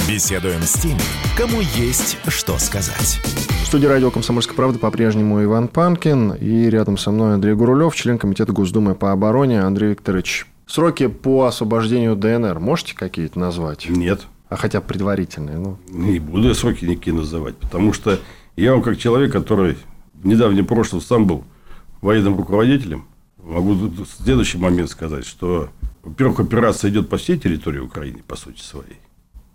[0.07, 1.01] Беседуем с теми,
[1.35, 3.19] кому есть что сказать.
[3.63, 6.35] В студии радио «Комсомольская правда» по-прежнему Иван Панкин.
[6.35, 9.59] И рядом со мной Андрей Гурулев, член Комитета Госдумы по обороне.
[9.59, 13.89] Андрей Викторович, сроки по освобождению ДНР можете какие-то назвать?
[13.89, 14.21] Нет.
[14.47, 15.57] А хотя бы предварительные?
[15.57, 15.77] Ну.
[15.89, 17.57] Не буду я сроки никакие называть.
[17.57, 18.21] Потому что
[18.55, 19.77] я вам, как человек, который
[20.13, 21.43] в недавнем прошлом сам был
[21.99, 23.05] военным руководителем,
[23.43, 25.69] могу в следующий момент сказать, что,
[26.07, 28.97] во-первых, операция идет по всей территории Украины, по сути своей.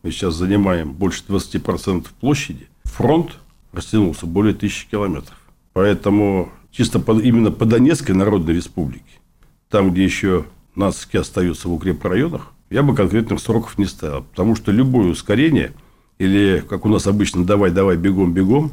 [0.03, 2.69] Мы сейчас занимаем больше 20% площади.
[2.85, 3.39] Фронт
[3.73, 5.39] растянулся более тысячи километров.
[5.73, 9.21] Поэтому чисто по, именно по Донецкой Народной Республике,
[9.71, 14.23] там, где еще нацики остаются в укрепрайонах, я бы конкретных сроков не ставил.
[14.23, 15.73] Потому что любое ускорение,
[16.19, 18.73] или, как у нас обычно, давай-давай, бегом-бегом,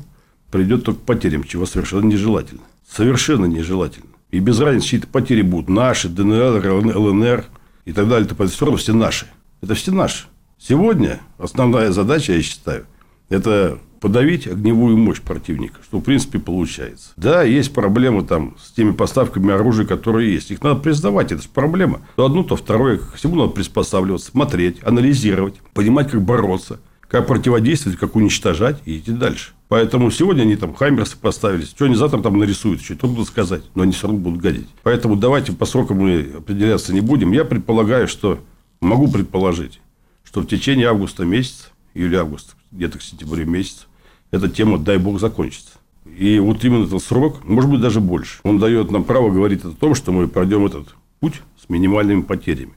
[0.51, 2.63] придет только к потерям, чего совершенно нежелательно.
[2.89, 4.09] Совершенно нежелательно.
[4.31, 7.45] И без разницы, чьи-то потери будут наши, ДНР, ЛНР
[7.85, 8.27] и так далее.
[8.29, 9.27] Это все равно все наши.
[9.61, 10.25] Это все наши.
[10.57, 12.85] Сегодня основная задача, я считаю,
[13.29, 17.11] это подавить огневую мощь противника, что в принципе получается.
[17.17, 20.51] Да, есть проблемы там с теми поставками оружия, которые есть.
[20.51, 22.01] Их надо признавать, это же проблема.
[22.15, 22.97] То одно, то второе.
[22.97, 29.11] К всему надо приспосабливаться, смотреть, анализировать, понимать, как бороться, как противодействовать, как уничтожать и идти
[29.11, 29.51] дальше.
[29.69, 31.63] Поэтому сегодня они там хаймерсы поставили.
[31.63, 34.67] Что они завтра там нарисуют, что трудно сказать, но они все равно будут годить.
[34.82, 37.32] Поэтому давайте по срокам мы определяться не будем.
[37.32, 38.39] Я предполагаю, что
[38.82, 39.79] могу предположить,
[40.23, 43.86] что в течение августа месяца, июля-августа, где-то к сентябрю месяца,
[44.32, 45.73] эта тема, дай бог, закончится.
[46.17, 49.69] И вот именно этот срок, может быть, даже больше, он дает нам право говорить о
[49.69, 52.73] том, что мы пройдем этот путь с минимальными потерями.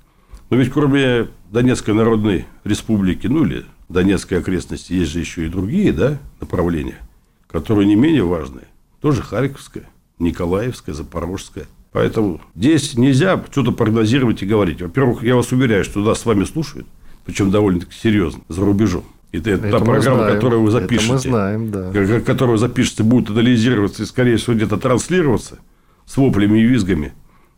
[0.50, 5.92] Но ведь кроме Донецкой Народной Республики, ну или Донецкой окрестности, есть же еще и другие
[5.92, 6.98] да, направления,
[7.46, 8.66] которые не менее важные.
[9.00, 9.85] Тоже Харьковская,
[10.18, 11.66] Николаевская, Запорожская.
[11.92, 14.81] Поэтому здесь нельзя что-то прогнозировать и говорить.
[14.81, 16.87] Во-первых, я вас уверяю, что да, с вами слушают,
[17.26, 19.05] причем довольно-таки серьезно, за рубежом.
[19.31, 20.35] Это, это та программа, знаем.
[20.35, 21.05] которую вы запишете.
[21.05, 22.20] Это мы знаем, да.
[22.20, 25.59] Которую запишете, будет анализироваться и, скорее всего, где-то транслироваться
[26.07, 27.12] с воплями и визгами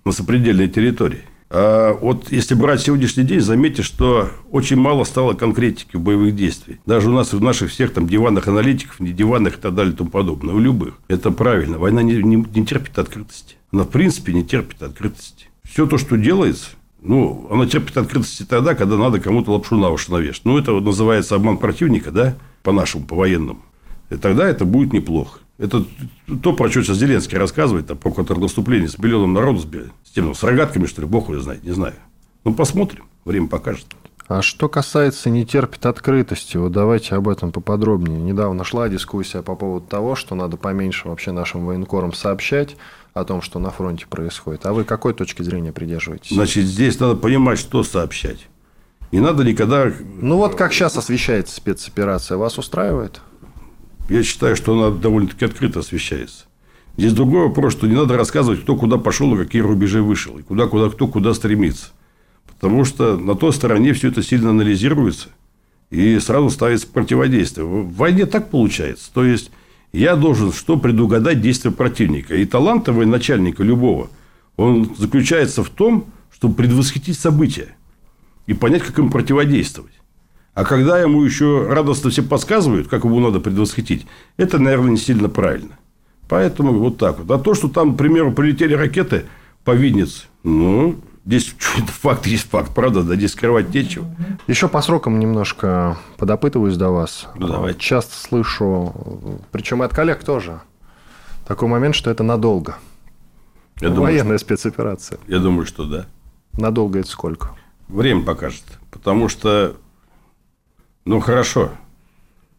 [0.04, 1.22] на сопредельной территории.
[1.56, 6.80] А вот если брать сегодняшний день, заметьте, что очень мало стало конкретики в боевых действиях.
[6.84, 9.96] Даже у нас в наших всех там диванных аналитиков, не диванных и так далее и
[9.96, 10.52] тому подобное.
[10.52, 10.98] У любых.
[11.06, 11.78] Это правильно.
[11.78, 13.54] Война не, не, не терпит открытости.
[13.70, 15.46] Она в принципе не терпит открытости.
[15.62, 20.10] Все то, что делается, ну, она терпит открытости тогда, когда надо кому-то лапшу на уши
[20.10, 20.44] навешать.
[20.44, 23.62] Ну, это называется обман противника, да, по-нашему, по-военному.
[24.10, 25.38] И тогда это будет неплохо.
[25.56, 25.84] Это
[26.42, 30.34] то, про что сейчас Зеленский рассказывает, там, про контрнаступление с миллионом народу, с, с, тем,
[30.34, 31.94] с рогатками, что ли, бог его знает, не знаю.
[32.42, 33.86] Ну, посмотрим, время покажет.
[34.26, 38.18] А что касается не терпит открытости, вот давайте об этом поподробнее.
[38.20, 42.76] Недавно шла дискуссия по поводу того, что надо поменьше вообще нашим военкорам сообщать
[43.12, 44.64] о том, что на фронте происходит.
[44.64, 46.34] А вы какой точки зрения придерживаетесь?
[46.34, 48.48] Значит, здесь надо понимать, что сообщать.
[49.12, 49.92] Не надо никогда...
[50.20, 53.20] Ну, вот как сейчас освещается спецоперация, вас устраивает?
[54.08, 56.44] Я считаю, что она довольно-таки открыто освещается.
[56.96, 60.42] Здесь другой вопрос, что не надо рассказывать, кто куда пошел и какие рубежи вышел, и
[60.42, 61.88] куда, куда, кто куда стремится.
[62.46, 65.28] Потому что на той стороне все это сильно анализируется
[65.90, 67.66] и сразу ставится противодействие.
[67.66, 69.10] В войне так получается.
[69.12, 69.50] То есть,
[69.92, 72.34] я должен что предугадать действия противника.
[72.34, 74.10] И талант начальника любого,
[74.56, 77.76] он заключается в том, чтобы предвосхитить события
[78.46, 79.92] и понять, как им противодействовать.
[80.54, 85.28] А когда ему еще радостно все подсказывают, как его надо предвосхитить, это, наверное, не сильно
[85.28, 85.78] правильно.
[86.28, 87.30] Поэтому вот так вот.
[87.30, 89.26] А то, что там, к примеру, прилетели ракеты
[89.64, 91.54] по Виннице, ну, здесь
[91.88, 94.06] факт есть факт, правда, да здесь скрывать нечего.
[94.46, 97.26] Еще по срокам немножко подопытываюсь до вас.
[97.36, 97.74] Ну, давай.
[97.74, 100.60] Часто слышу, причем и от коллег тоже,
[101.46, 102.76] такой момент, что это надолго.
[103.80, 105.18] Я Военная думаю, спецоперация.
[105.26, 106.06] Я думаю, что да.
[106.52, 107.50] Надолго это сколько?
[107.88, 108.62] Время покажет.
[108.92, 109.76] Потому что
[111.04, 111.70] ну, хорошо.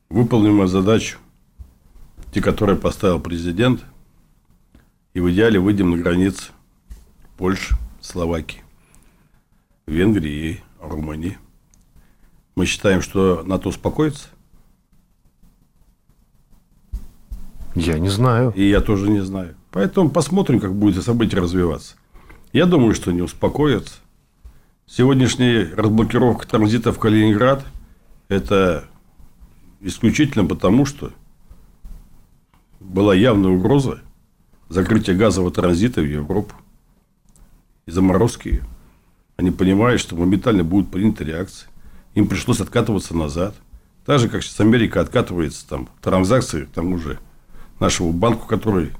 [0.10, 1.17] Выполним задачу,
[2.31, 3.84] те, которые поставил президент,
[5.15, 6.51] и в идеале выйдем на границы
[7.38, 8.62] Польши, Словакии,
[9.88, 11.39] Венгрии и Румынии.
[12.55, 14.27] Мы считаем, что НАТО успокоится?
[17.73, 18.53] Я не знаю.
[18.55, 19.55] И я тоже не знаю.
[19.71, 21.95] Поэтому посмотрим, как будет событие развиваться.
[22.53, 23.95] Я думаю, что не успокоится.
[24.86, 27.65] Сегодняшняя разблокировка транзита в Калининград–
[28.27, 28.85] это
[29.81, 31.11] исключительно потому, что
[32.79, 34.01] была явная угроза
[34.69, 36.55] закрытия газового транзита в Европу
[37.85, 38.65] и заморозки ее.
[39.38, 41.67] Они понимают, что моментально будут приняты реакции.
[42.13, 43.55] Им пришлось откатываться назад.
[44.05, 47.19] Так же, как сейчас Америка откатывается там, транзакции тому же
[47.79, 48.93] нашему банку, который,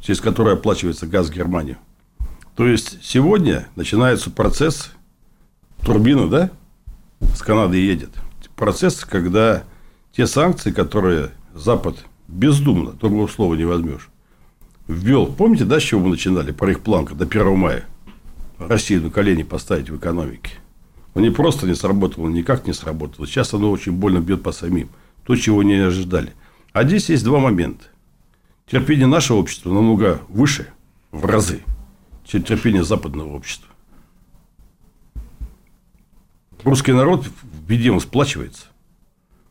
[0.00, 1.78] через который оплачивается газ в Германию.
[2.54, 4.92] То есть, сегодня начинается процесс,
[5.84, 6.50] турбина, да,
[7.20, 8.10] с Канады едет–
[8.58, 9.64] процесс, когда
[10.12, 14.10] те санкции, которые Запад бездумно, другого слова не возьмешь,
[14.86, 15.26] ввел.
[15.26, 16.52] Помните, да, с чего мы начинали?
[16.52, 17.84] Про их план, до 1 мая.
[18.58, 20.50] Россию на колени поставить в экономике.
[21.14, 23.26] Но не просто не сработало, никак не сработало.
[23.26, 24.88] Сейчас оно очень больно бьет по самим.
[25.24, 26.32] То, чего не ожидали.
[26.72, 27.84] А здесь есть два момента.
[28.66, 30.68] Терпение нашего общества намного выше,
[31.12, 31.62] в разы,
[32.24, 33.68] чем терпение западного общества.
[36.64, 37.24] Русский народ
[37.68, 38.66] беде он сплачивается.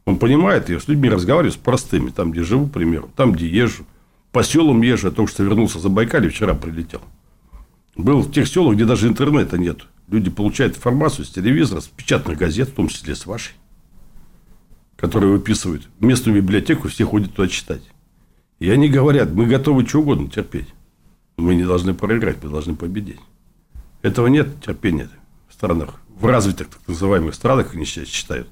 [0.06, 3.48] Он понимает, я с людьми разговариваю, с простыми, там, где живу, к примеру, там, где
[3.48, 3.86] езжу.
[4.32, 7.02] По селам езжу, я только что вернулся за Байкале, вчера прилетел.
[7.96, 9.86] Был в тех селах, где даже интернета нет.
[10.08, 13.54] Люди получают информацию с телевизора, с печатных газет, в том числе с вашей,
[14.96, 15.90] которые выписывают.
[16.00, 17.84] Местную библиотеку все ходят туда читать.
[18.60, 20.68] И они говорят, мы готовы что угодно терпеть.
[21.36, 23.20] Мы не должны проиграть, мы должны победить.
[24.02, 25.10] Этого нет терпения
[25.50, 28.48] в странах в развитых так называемых странах, они сейчас считают,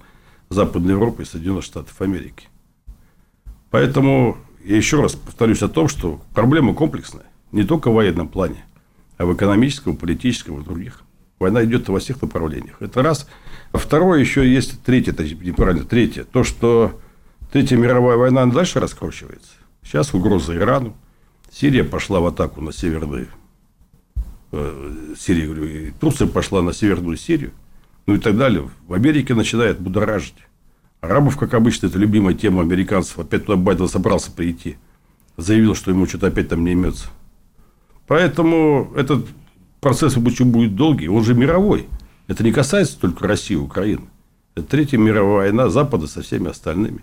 [0.50, 2.48] Западной Европы и Соединенных Штатов Америки.
[3.72, 7.26] Поэтому я еще раз повторюсь о том, что проблема комплексная.
[7.52, 8.66] Не только в военном плане,
[9.18, 11.02] а в экономическом, политическом и других.
[11.40, 12.82] Война идет во всех направлениях.
[12.82, 13.28] Это раз.
[13.72, 16.24] А второе, еще есть третье, неправильно, третье.
[16.24, 17.00] То, что
[17.56, 19.52] Третья мировая война дальше раскручивается.
[19.82, 20.94] Сейчас угроза Ирану.
[21.50, 23.28] Сирия пошла в атаку на северные
[24.58, 27.52] Э, Сирии, говорю, Турция пошла на Северную Сирию,
[28.06, 28.70] ну и так далее.
[28.88, 30.36] В Америке начинает будоражить.
[31.02, 33.20] Арабов, как обычно, это любимая тема американцев.
[33.20, 34.78] Опять туда Байден собрался прийти.
[35.36, 37.08] Заявил, что ему что-то опять там не имется.
[38.08, 39.28] Поэтому этот
[39.82, 41.10] процесс очень будет долгий.
[41.10, 41.88] Он же мировой.
[42.28, 44.08] Это не касается только России и Украины.
[44.56, 47.02] Это Третья мировая война Запада со всеми остальными.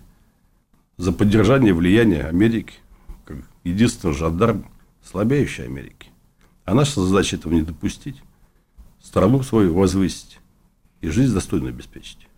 [0.97, 2.75] За поддержание влияния Америки,
[3.27, 4.65] как единственного жандарма
[5.05, 6.02] слабеющей Америки.
[6.65, 8.23] А наша задача этого не допустить.
[9.03, 10.39] Страну свою возвысить
[11.01, 12.29] и жизнь достойно обеспечить.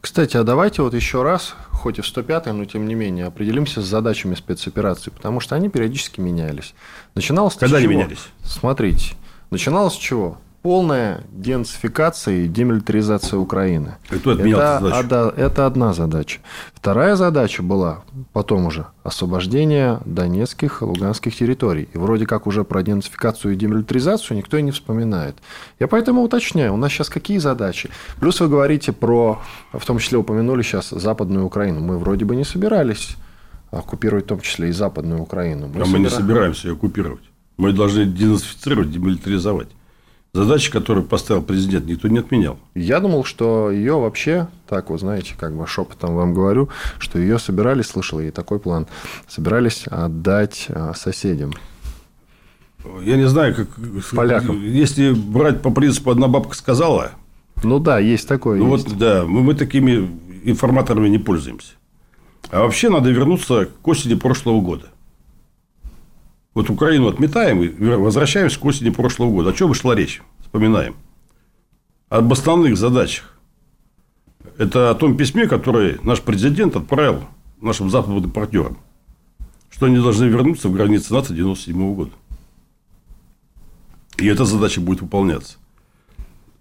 [0.00, 3.82] Кстати, а давайте вот еще раз, хоть и в 105-й, но тем не менее, определимся
[3.82, 6.74] с задачами спецоперации, потому что они периодически менялись.
[7.14, 8.26] Начиналось Когда они менялись?
[8.42, 9.14] Смотрите,
[9.50, 10.38] начиналось с чего?
[10.62, 13.94] Полная денацификация и демилитаризация Украины.
[14.10, 14.98] Кто отменял это, задачу?
[15.06, 16.40] ода- это одна задача.
[16.74, 18.02] Вторая задача была
[18.34, 21.88] потом уже освобождение донецких и луганских территорий.
[21.94, 25.34] И вроде как уже про денацификацию и демилитаризацию никто и не вспоминает.
[25.78, 27.88] Я поэтому уточняю, у нас сейчас какие задачи?
[28.20, 29.40] Плюс вы говорите про,
[29.72, 31.80] в том числе упомянули сейчас Западную Украину.
[31.80, 33.16] Мы вроде бы не собирались
[33.70, 35.70] оккупировать в том числе и Западную Украину.
[35.74, 37.22] а мы не собира- собираемся ее оккупировать.
[37.56, 39.68] Мы должны денацифицировать, демилитаризовать.
[40.32, 42.56] Задачи, которые поставил президент, никто не отменял.
[42.74, 47.40] Я думал, что ее вообще, так вот, знаете, как бы шепотом вам говорю, что ее
[47.40, 48.86] собирались, слышал и такой план,
[49.28, 51.52] собирались отдать а, соседям.
[53.02, 53.68] Я не знаю, как...
[54.14, 54.62] Полякам.
[54.62, 57.12] Если брать по принципу «одна бабка сказала»,
[57.64, 58.58] Ну да, есть такое.
[58.58, 58.88] ну есть.
[58.88, 60.08] вот, да, мы, мы такими
[60.44, 61.72] информаторами не пользуемся.
[62.50, 64.86] А вообще надо вернуться к осени прошлого года.
[66.54, 69.50] Вот Украину отметаем и возвращаемся к осени прошлого года.
[69.50, 70.20] О чем шла речь?
[70.40, 70.96] Вспоминаем.
[72.08, 73.38] Об основных задачах.
[74.58, 77.24] Это о том письме, которое наш президент отправил
[77.60, 78.78] нашим западным партнерам.
[79.70, 82.10] Что они должны вернуться в границы НАТО 97 года.
[84.18, 85.56] И эта задача будет выполняться.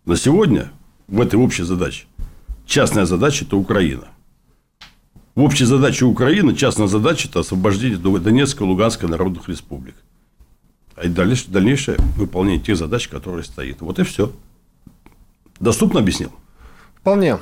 [0.06, 0.72] На сегодня
[1.08, 2.06] в этой общей задаче
[2.66, 4.08] частная задача– это Украина.
[5.36, 9.96] В общей задаче Украины частная задача– это освобождение Донецкой и Луганской народных республик.
[10.96, 13.82] А дальнейшее, дальнейшее выполнение тех задач, которые стоит.
[13.82, 14.32] Вот и все.
[15.60, 16.32] Доступно объяснил?
[16.96, 17.38] Вполне.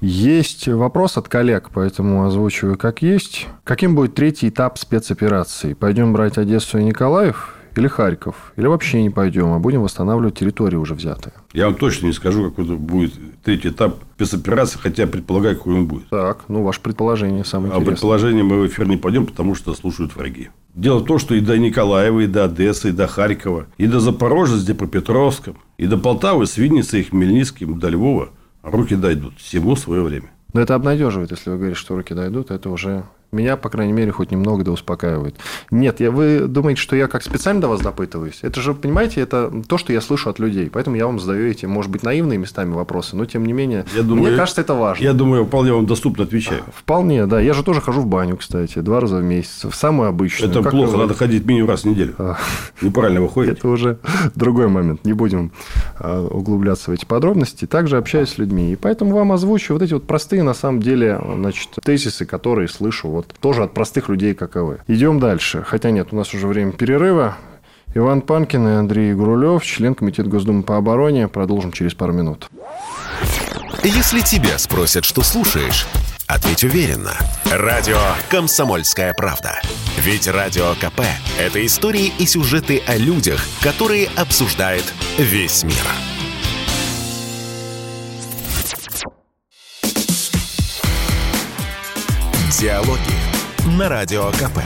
[0.00, 3.46] Есть вопрос от коллег, поэтому озвучиваю как есть.
[3.64, 5.74] Каким будет третий этап спецоперации?
[5.74, 8.52] Пойдем брать Одессу и Николаев или Харьков?
[8.56, 11.32] Или вообще не пойдем, а будем восстанавливать территории уже взятые?
[11.52, 13.12] Я вам точно не скажу, какой это будет
[13.44, 16.08] третий этап спецоперации, хотя предполагаю, какой он будет.
[16.08, 17.92] Так, ну, ваше предположение самое А интересное.
[17.94, 20.50] предположение мы в эфир не пойдем, потому что слушают враги.
[20.74, 23.98] Дело в том, что и до Николаева, и до Одессы, и до Харькова, и до
[24.00, 28.28] Запорожья с Днепропетровском, и до Полтавы с Винницей, и Хмельницким, и до Львова
[28.62, 29.38] руки дойдут.
[29.38, 30.30] Всему свое время.
[30.52, 34.10] Но это обнадеживает, если вы говорите, что руки дойдут, это уже меня, по крайней мере,
[34.12, 35.36] хоть немного да успокаивает.
[35.70, 38.40] Нет, я, вы думаете, что я как специально до вас допытываюсь?
[38.42, 40.70] Это же, понимаете, это то, что я слышу от людей.
[40.70, 44.02] Поэтому я вам задаю эти, может быть, наивные местами вопросы, но тем не менее, Я
[44.02, 45.02] думаю, мне кажется, это важно.
[45.02, 46.62] Я думаю, вполне вам доступно отвечаю.
[46.74, 47.40] Вполне, да.
[47.40, 49.64] Я же тоже хожу в баню, кстати, два раза в месяц.
[49.64, 50.50] В самую обычную.
[50.50, 50.98] Это Как плохо, вы.
[50.98, 52.14] надо ходить минимум раз в неделю.
[52.18, 52.36] А.
[52.80, 53.58] Неправильно выходит.
[53.58, 53.98] Это уже
[54.34, 55.04] другой момент.
[55.04, 55.52] Не будем
[55.98, 57.66] а, углубляться в эти подробности.
[57.66, 58.72] Также общаюсь с людьми.
[58.72, 63.08] И поэтому вам озвучу вот эти вот простые, на самом деле, значит, тезисы, которые слышу
[63.20, 64.78] вот тоже от простых людей, как и вы.
[64.86, 65.62] Идем дальше.
[65.62, 67.36] Хотя нет, у нас уже время перерыва.
[67.94, 71.28] Иван Панкин и Андрей Гурулев, член Комитета Госдумы по обороне.
[71.28, 72.48] Продолжим через пару минут.
[73.82, 75.86] Если тебя спросят, что слушаешь,
[76.26, 77.12] ответь уверенно.
[77.50, 77.98] Радио
[78.30, 79.60] «Комсомольская правда».
[79.98, 81.00] Ведь Радио КП–
[81.38, 84.84] это истории и сюжеты о людях, которые обсуждает
[85.18, 86.09] весь мир.
[92.60, 94.60] Диалоги на Радио КП.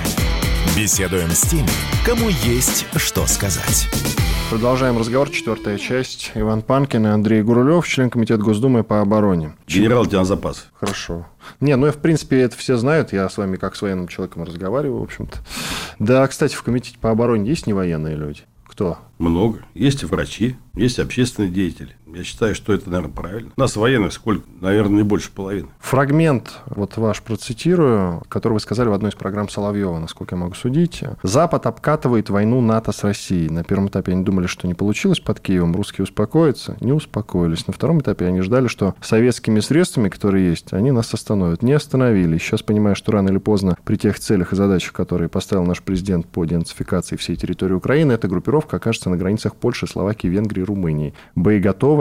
[0.76, 1.68] Беседуем с теми,
[2.04, 3.88] кому есть что сказать.
[4.50, 5.30] Продолжаем разговор.
[5.30, 6.33] Четвертая часть.
[6.35, 9.54] Иван Панкин и Андрей Гурулев, член Комитета Госдумы по обороне.
[9.68, 10.66] Генерал запас.
[10.74, 11.28] Хорошо.
[11.61, 13.12] Не, ну, я, в принципе, это все знают.
[13.12, 15.38] Я с вами как с военным человеком разговариваю, в общем-то.
[16.00, 18.40] Да, кстати, в Комитете по обороне есть невоенные люди?
[18.66, 18.98] Кто?
[19.18, 19.61] Много.
[19.74, 21.94] Есть и врачи, есть общественные деятели.
[22.14, 23.50] Я считаю, что это, наверное, правильно.
[23.57, 24.44] Нас военных сколько?
[24.61, 25.68] Наверное, не больше половины.
[25.81, 30.55] Фрагмент, вот ваш процитирую, который вы сказали в одной из программ Соловьева, насколько я могу
[30.55, 31.03] судить.
[31.24, 33.48] Запад обкатывает войну НАТО с Россией.
[33.48, 36.77] На первом этапе они думали, что не получилось под Киевом, русские успокоятся.
[36.81, 37.66] Не успокоились.
[37.66, 41.62] На втором этапе они ждали, что советскими средствами, которые есть, они нас остановят.
[41.62, 42.38] Не остановили.
[42.38, 46.27] Сейчас понимаю, что рано или поздно при тех целях и задачах, которые поставил наш президент
[46.27, 51.12] по денацификации всей территории Украины, эта группировка окажется на границах Польши, Словакии, Венгрии, Румынии.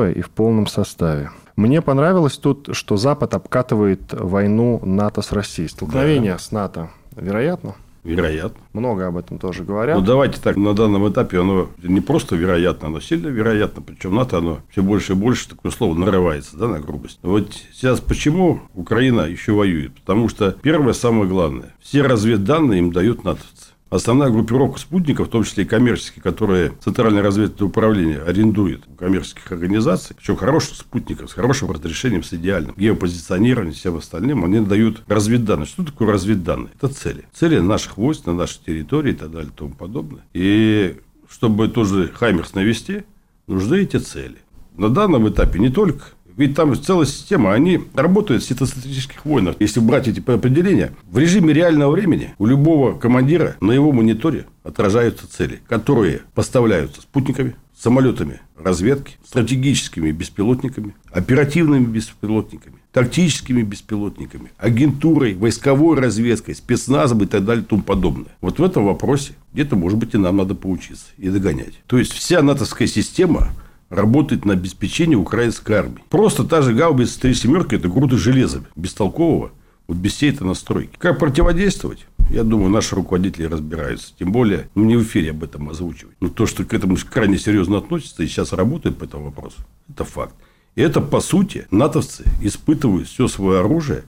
[0.04, 1.32] Боеготовая и в полном составе.
[1.56, 5.70] Мне понравилось тут, что Запад обкатывает войну НАТО с Россией.
[5.70, 7.76] Столкновение с НАТО вероятно?
[8.04, 8.60] Вероятно.
[8.74, 9.98] Много об этом тоже говорят.
[9.98, 13.82] Ну, давайте так, на данном этапе оно не просто вероятно, оно сильно вероятно.
[13.82, 17.20] Причем НАТО, оно все больше и больше, такое слово, нарывается да, на грубость.
[17.22, 19.94] Вот сейчас почему Украина еще воюет?
[19.94, 23.73] Потому что первое, самое главное, все разведданные им дают натовцы.
[23.94, 29.52] Основная группировка спутников, в том числе и коммерческие, которые Центральное разведывательное управление арендует у коммерческих
[29.52, 35.68] организаций, причем хороших спутников, с хорошим разрешением, с идеальным геопозиционированием, всем остальным, они дают разведданные.
[35.68, 36.72] Что такое разведданные?
[36.76, 37.26] Это цели.
[37.34, 40.24] Цели наших войск на нашей территории и так далее и тому подобное.
[40.34, 40.98] И
[41.30, 43.04] чтобы тоже Хаймерс навести,
[43.46, 44.38] нужны эти цели.
[44.76, 46.06] На данном этапе не только
[46.38, 49.56] ведь там целая система, они работают в светостатических войнах.
[49.60, 55.28] Если брать эти определения, в режиме реального времени у любого командира на его мониторе отражаются
[55.28, 66.56] цели, которые поставляются спутниками, самолетами разведки, стратегическими беспилотниками, оперативными беспилотниками, тактическими беспилотниками, агентурой, войсковой разведкой,
[66.56, 68.32] спецназом и так далее и тому подобное.
[68.42, 71.74] Вот в этом вопросе где-то, может быть, и нам надо поучиться и догонять.
[71.88, 73.50] То есть, вся натовская система
[73.94, 76.04] работает на обеспечение украинской армии.
[76.10, 79.52] Просто та же гаубица три семерки– это груда железа бестолкового,
[79.88, 80.96] вот без всей этой настройки.
[80.98, 82.06] Как противодействовать?
[82.30, 84.14] Я думаю, наши руководители разбираются.
[84.18, 86.16] Тем более, ну, не в эфире об этом озвучивать.
[86.20, 89.58] Но то, что к этому крайне серьезно относятся и сейчас работают по этому вопросу,
[89.90, 90.34] это факт.
[90.76, 94.04] И это, по сути, натовцы испытывают все свое оружие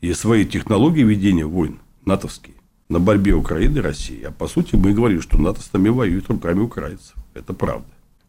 [0.00, 2.54] и свои технологии ведения войн натовские
[2.88, 4.22] на борьбе Украины и России.
[4.22, 7.14] А по сути, мы говорим, что НАТО с нами воюет руками украинцев.
[7.34, 7.88] Это правда.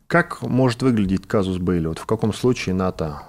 [0.09, 1.85] Как может выглядеть казус Белли?
[1.85, 3.21] Вот в каком случае НАТО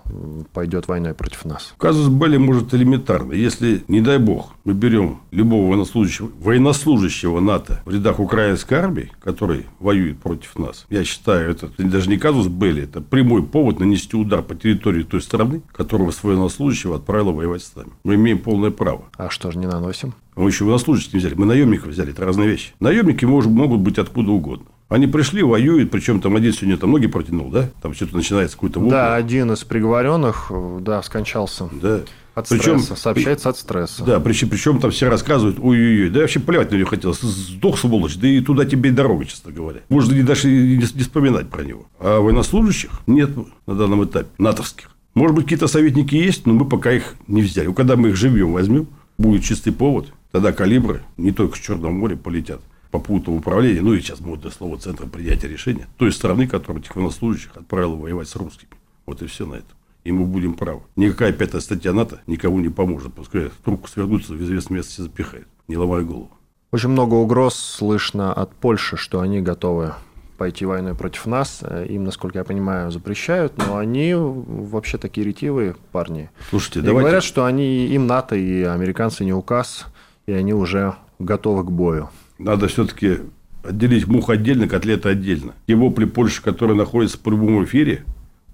[0.54, 1.74] пойдет войной против нас?
[1.76, 3.34] Казус Белли может элементарно.
[3.34, 9.66] Если, не дай бог, мы берем любого военнослужащего, военнослужащего НАТО в рядах украинской армии, который
[9.78, 14.40] воюет против нас, я считаю, это даже не казус Белли, это прямой повод нанести удар
[14.40, 17.90] по территории той страны, которого с военнослужащего отправила воевать с нами.
[18.04, 19.04] Мы имеем полное право.
[19.18, 20.14] А что же не наносим?
[20.34, 22.72] Мы еще военнослужащих не взяли, мы наемников взяли, это разные вещи.
[22.80, 24.64] Наемники могут быть откуда угодно.
[24.90, 27.70] Они пришли, воюют, причем там один сегодня там ноги протянул, да?
[27.80, 28.90] Там что-то начинается какой-то вопль.
[28.90, 31.68] Да, один из приговоренных, да, скончался.
[31.80, 32.00] Да.
[32.34, 34.04] От причем, стресса, сообщается от стресса.
[34.04, 38.16] Да, причем, причем там все рассказывают, ой-ой-ой, да вообще плевать на него хотелось, сдох сволочь,
[38.16, 39.80] да и туда тебе и дорога, честно говоря.
[39.88, 41.86] Можно не даже не, не вспоминать про него.
[42.00, 43.30] А военнослужащих нет
[43.66, 44.90] на данном этапе, натовских.
[45.14, 47.72] Может быть, какие-то советники есть, но мы пока их не взяли.
[47.72, 48.88] Когда мы их живьем возьмем,
[49.18, 52.60] будет чистый повод, тогда калибры не только с Черного моря полетят
[52.90, 57.56] попутного управления, ну и сейчас модное слово центра принятия решения, той страны, которая этих военнослужащих
[57.56, 58.70] отправила воевать с русскими.
[59.06, 59.76] Вот и все на этом.
[60.04, 60.80] И мы будем правы.
[60.96, 63.12] Никакая пятая статья НАТО никому не поможет.
[63.12, 66.30] Пускай трубку свернутся, в известное место все запихают, не ломая голову.
[66.72, 69.92] Очень много угроз слышно от Польши, что они готовы
[70.38, 71.62] пойти войной против нас.
[71.88, 76.30] Им, насколько я понимаю, запрещают, но они вообще такие ретивые парни.
[76.48, 77.00] Слушайте, и давайте...
[77.02, 79.86] говорят, что они, им НАТО и американцы не указ,
[80.26, 82.08] и они уже готовы к бою
[82.40, 83.18] надо все-таки
[83.62, 85.54] отделить мух отдельно, котлеты отдельно.
[85.66, 88.04] Те вопли Польши, которые находятся по любому эфире,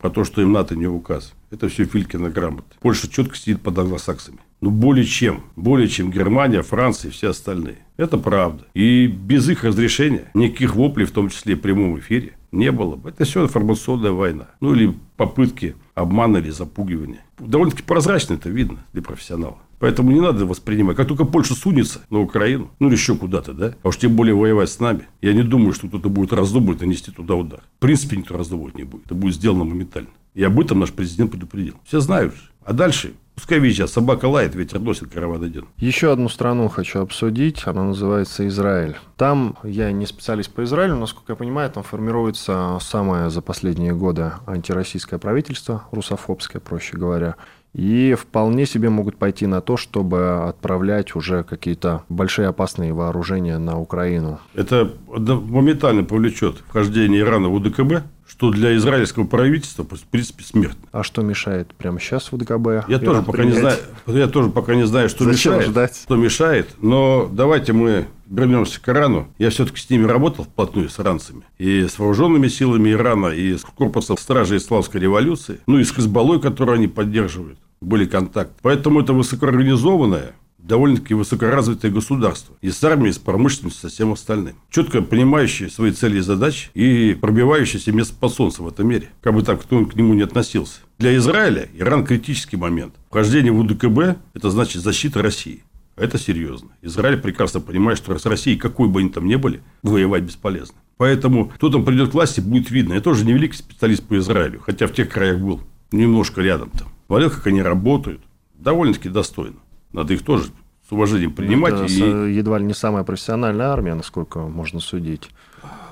[0.00, 1.32] про то, что им НАТО не указ.
[1.50, 2.76] Это все Филькина грамота.
[2.80, 4.38] Польша четко сидит под англосаксами.
[4.60, 5.44] Ну, более чем.
[5.54, 7.78] Более чем Германия, Франция и все остальные.
[7.96, 8.64] Это правда.
[8.74, 12.96] И без их разрешения никаких воплей, в том числе и в прямом эфире, не было
[12.96, 13.10] бы.
[13.10, 14.48] Это все информационная война.
[14.60, 17.24] Ну, или попытки обмана или запугивания.
[17.38, 19.58] Довольно-таки прозрачно это видно для профессионала.
[19.78, 20.96] Поэтому не надо воспринимать.
[20.96, 24.34] Как только Польша сунется на Украину, ну или еще куда-то, да, а уж тем более
[24.34, 27.60] воевать с нами, я не думаю, что кто-то будет раздумывать и нести туда удар.
[27.76, 29.06] В принципе, никто раздумывать не будет.
[29.06, 30.08] Это будет сделано моментально.
[30.34, 31.74] И об этом наш президент предупредил.
[31.84, 32.34] Все знают.
[32.64, 35.66] А дальше Пускай визжат, собака лает, ветер носит, караван идет.
[35.76, 38.96] Еще одну страну хочу обсудить, она называется Израиль.
[39.16, 43.94] Там, я не специалист по Израилю, но, насколько я понимаю, там формируется самое за последние
[43.94, 47.36] годы антироссийское правительство, русофобское, проще говоря
[47.76, 53.78] и вполне себе могут пойти на то, чтобы отправлять уже какие-то большие опасные вооружения на
[53.78, 54.40] Украину.
[54.54, 58.02] Это моментально повлечет вхождение Ирана в УДКБ,
[58.36, 60.76] что для израильского правительства, в принципе, смерть.
[60.92, 62.88] А что мешает прямо сейчас в УДКБ?
[62.88, 65.70] Я, тоже пока, не знаю, я тоже пока не знаю, что Зачем мешает.
[65.70, 65.96] Ждать?
[65.96, 66.68] Что мешает.
[66.80, 69.28] Но давайте мы вернемся к Ирану.
[69.38, 71.42] Я все-таки с ними работал вплотную, с иранцами.
[71.58, 75.60] И с вооруженными силами Ирана, и с корпусом стражи Исламской революции.
[75.66, 78.54] Ну, и с Хизбаллой, которую они поддерживают были контакты.
[78.62, 82.56] Поэтому это высокоорганизованное, довольно-таки высокоразвитое государство.
[82.60, 84.56] И с армией, и с промышленностью, со всем остальным.
[84.70, 89.10] Четко понимающие свои цели и задачи и пробивающиеся место под в этом мире.
[89.20, 90.80] Как бы так кто к нему не относился.
[90.98, 92.94] Для Израиля Иран критический момент.
[93.08, 95.62] Вхождение в УДКБ– это значит защита России.
[95.96, 96.70] Это серьезно.
[96.82, 100.76] Израиль прекрасно понимает, что с Россией, какой бы они там ни были, воевать бесполезно.
[100.98, 102.94] Поэтому кто там придет к власти, будет видно.
[102.94, 105.60] Я тоже не великий специалист по Израилю, хотя в тех краях был
[105.92, 108.20] немножко рядом там смотрел, как они работают.
[108.54, 109.56] Довольно-таки достойно.
[109.96, 110.50] Надо их тоже
[110.88, 111.74] с уважением принимать.
[111.74, 112.34] Это и...
[112.34, 115.30] едва ли не самая профессиональная армия, насколько можно судить.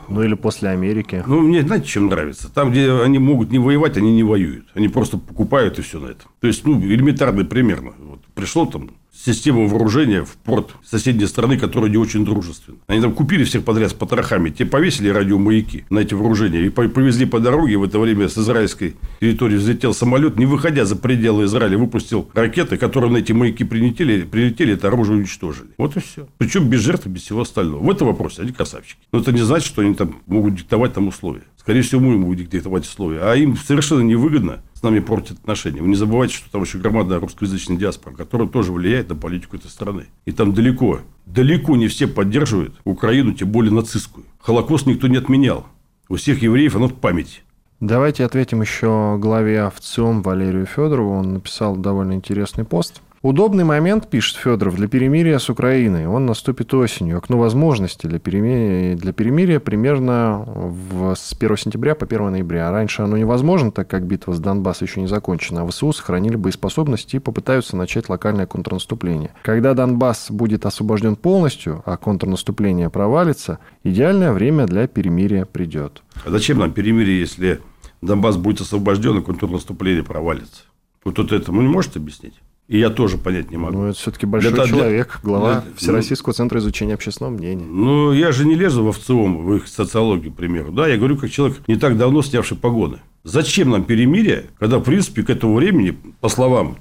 [0.08, 1.24] Ну, или после Америки.
[1.26, 2.52] Ну, мне, знаете, чем нравится?
[2.52, 4.66] Там, где они могут не воевать, они не воюют.
[4.74, 6.24] Они просто покупают и все на это.
[6.40, 7.94] То есть, ну, элементарный примерно.
[7.98, 12.78] Вот пришло там систему вооружения в порт соседней страны, которая не очень дружественна.
[12.86, 17.26] Они там купили всех подряд с потрохами, те повесили радиомаяки на эти вооружения и повезли
[17.26, 17.76] по дороге.
[17.76, 22.76] В это время с израильской территории взлетел самолет, не выходя за пределы Израиля, выпустил ракеты,
[22.76, 25.70] которые на эти маяки прилетели, прилетели это оружие уничтожили.
[25.78, 26.28] Вот и все.
[26.38, 27.82] Причем без жертв, без всего остального.
[27.82, 29.00] В этом вопросе они красавчики.
[29.12, 31.44] Но это не значит, что они там могут диктовать там условия.
[31.64, 33.20] Скорее всего, мы ему будем диктовать условия.
[33.22, 35.80] А им совершенно невыгодно с нами портить отношения.
[35.80, 39.70] Вы не забывайте, что там еще громадная русскоязычная диаспора, которая тоже влияет на политику этой
[39.70, 40.04] страны.
[40.26, 44.26] И там далеко, далеко не все поддерживают Украину, тем более нацистскую.
[44.40, 45.66] Холокост никто не отменял.
[46.10, 47.40] У всех евреев оно в памяти.
[47.80, 51.12] Давайте ответим еще главе ВЦИОМ Валерию Федорову.
[51.12, 53.00] Он написал довольно интересный пост.
[53.24, 56.06] Удобный момент, пишет Федоров, для перемирия с Украиной.
[56.06, 57.16] Он наступит осенью.
[57.16, 62.68] Окно возможностей для перемирия, для перемирия примерно в, с 1 сентября по 1 ноября.
[62.68, 65.62] А раньше оно невозможно, так как битва с Донбассом еще не закончена.
[65.62, 69.30] А ВСУ сохранили боеспособность и попытаются начать локальное контрнаступление.
[69.40, 76.02] Когда Донбасс будет освобожден полностью, а контрнаступление провалится, идеальное время для перемирия придет.
[76.26, 77.62] А зачем нам перемирие, если
[78.02, 80.64] Донбасс будет освобожден и контрнаступление провалится?
[81.04, 82.34] Вот это вы не можете объяснить?
[82.66, 83.76] И я тоже понять не могу.
[83.76, 87.64] Ну, это все-таки большой для, человек, глава для, Всероссийского ну, центра изучения общественного мнения.
[87.64, 90.72] Ну, я же не лезу в ВЦИОМ, в их социологию, к примеру.
[90.72, 93.00] Да, я говорю, как человек, не так давно снявший погоны.
[93.22, 96.78] Зачем нам перемирие, когда, в принципе, к этому времени, по словам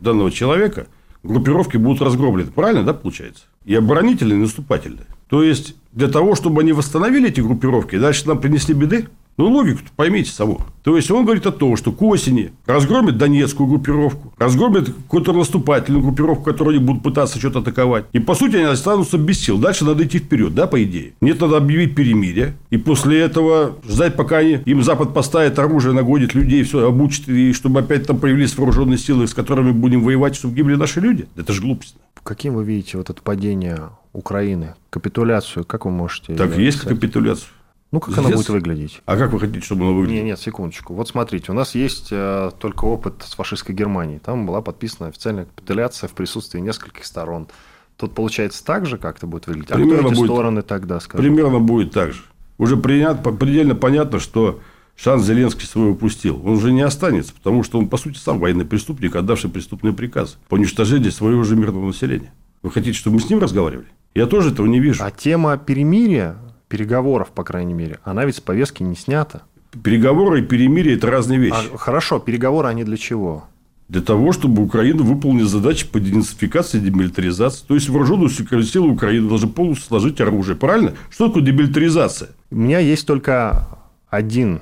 [0.00, 0.86] данного человека,
[1.22, 2.50] группировки будут разгромлены.
[2.50, 3.44] Правильно, да, получается?
[3.66, 5.06] И оборонительные, и наступательные.
[5.28, 9.08] То есть, для того, чтобы они восстановили эти группировки, дальше нам принесли беды,
[9.38, 10.60] ну, логику поймите само.
[10.82, 16.42] То есть, он говорит о том, что к осени разгромит Донецкую группировку, разгромит контрнаступательную группировку,
[16.42, 18.06] которую они будут пытаться что-то атаковать.
[18.12, 19.58] И, по сути, они останутся без сил.
[19.58, 21.12] Дальше надо идти вперед, да, по идее.
[21.20, 22.54] Нет, надо объявить перемирие.
[22.70, 27.52] И после этого ждать, пока они, им Запад поставит оружие, нагодит людей, все обучит, и
[27.52, 31.28] чтобы опять там появились вооруженные силы, с которыми будем воевать, чтобы гибли наши люди.
[31.36, 31.96] Это же глупость.
[32.24, 36.34] Каким вы видите вот это падение Украины, капитуляцию, как вы можете...
[36.34, 37.50] Так, есть капитуляцию.
[37.90, 38.26] Ну, как Здесь...
[38.26, 39.00] она будет выглядеть?
[39.06, 40.16] А как вы хотите, чтобы она выглядела?
[40.16, 40.92] Нет, нет, секундочку.
[40.94, 44.18] Вот смотрите, у нас есть э, только опыт с фашистской Германией.
[44.18, 47.48] Там была подписана официальная капитуляция в присутствии нескольких сторон.
[47.96, 49.70] Тут получается так же, как это будет выглядеть?
[49.70, 51.24] Примерно а кто эти будет, стороны тогда, скажем?
[51.24, 52.22] Примерно будет так же.
[52.58, 54.60] Уже принят, предельно понятно, что
[54.94, 56.42] шанс Зеленский свой упустил.
[56.44, 60.38] Он уже не останется, потому что он, по сути, сам военный преступник, отдавший преступный приказ
[60.48, 62.34] по уничтожению своего же мирного населения.
[62.62, 63.86] Вы хотите, чтобы мы с ним разговаривали?
[64.14, 65.02] Я тоже этого не вижу.
[65.02, 66.36] А тема перемирия
[66.68, 69.42] переговоров, по крайней мере, она ведь с повестки не снята.
[69.82, 71.68] Переговоры и перемирие– это разные вещи.
[71.72, 73.44] А, хорошо, переговоры они для чего?
[73.88, 77.64] Для того, чтобы Украина выполнила задачи по денацификации и демилитаризации.
[77.66, 80.56] То есть, вооруженную силы Украины должны полностью сложить оружие.
[80.56, 80.94] Правильно?
[81.10, 82.30] Что такое демилитаризация?
[82.50, 83.66] У меня есть только
[84.08, 84.60] один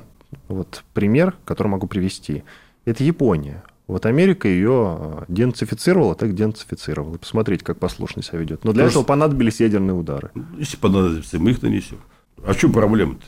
[0.48, 2.44] вот пример, который могу привести.
[2.84, 3.64] Это Япония.
[3.86, 7.18] Вот Америка ее э, денацифицировала, так денацифицировала.
[7.18, 8.64] Посмотрите, как послушно себя ведет.
[8.64, 8.98] Но для Просто...
[8.98, 10.30] этого понадобились ядерные удары.
[10.58, 11.98] Если понадобится, мы их нанесем.
[12.44, 13.24] А что проблема-то?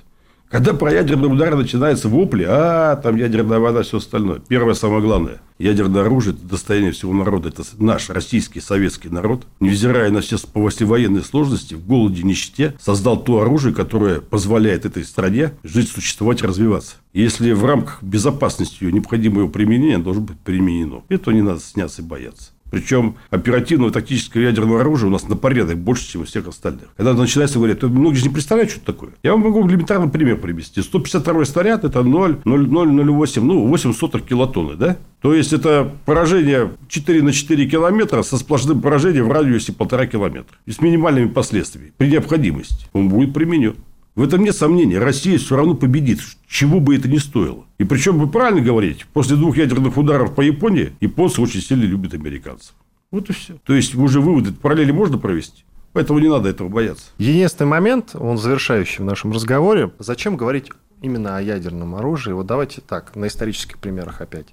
[0.51, 4.41] Когда про ядерный удар начинается вопли, а там ядерная вода, все остальное.
[4.49, 5.43] Первое, самое главное.
[5.59, 7.51] Ядерное оружие– это достояние всего народа.
[7.51, 13.41] Это наш российский, советский народ, невзирая на все послевоенные сложности, в голоде, нищете, создал то
[13.41, 16.97] оружие, которое позволяет этой стране жить, существовать, развиваться.
[17.13, 21.03] Если в рамках безопасности ее необходимое применение должно быть применено.
[21.09, 22.53] Этого не надо сняться и бояться.
[22.71, 26.89] Причем оперативного тактического ядерного оружия у нас на порядок больше, чем у всех остальных.
[26.97, 29.11] Когда начинается говорить, многие же не представляют, что это такое.
[29.23, 30.83] Я вам могу элементарный пример привести.
[30.83, 34.97] 152 снаряд– это 0,008, ну, 8 сотых килотонны, да?
[35.21, 40.57] То есть, это поражение 4 на 4 километра со сплошным поражением в радиусе полтора километра.
[40.67, 41.93] И с минимальными последствиями.
[41.97, 43.75] При необходимости он будет применен.
[44.19, 44.99] В этом нет сомнений.
[44.99, 47.67] Россия все равно победит, чего бы это ни стоило.
[47.79, 52.15] И причем вы правильно говорите, после двух ядерных ударов по Японии, японцы очень сильно любят
[52.15, 52.75] американцев.
[53.13, 53.59] Вот и все.
[53.65, 55.63] То есть, уже выводы параллели можно провести?
[55.93, 57.05] Поэтому не надо этого бояться.
[57.19, 59.93] Единственный момент, он завершающий в нашем разговоре.
[60.01, 62.33] Зачем говорить именно о ядерном оружии?
[62.33, 64.49] Вот давайте так, на исторических примерах опять.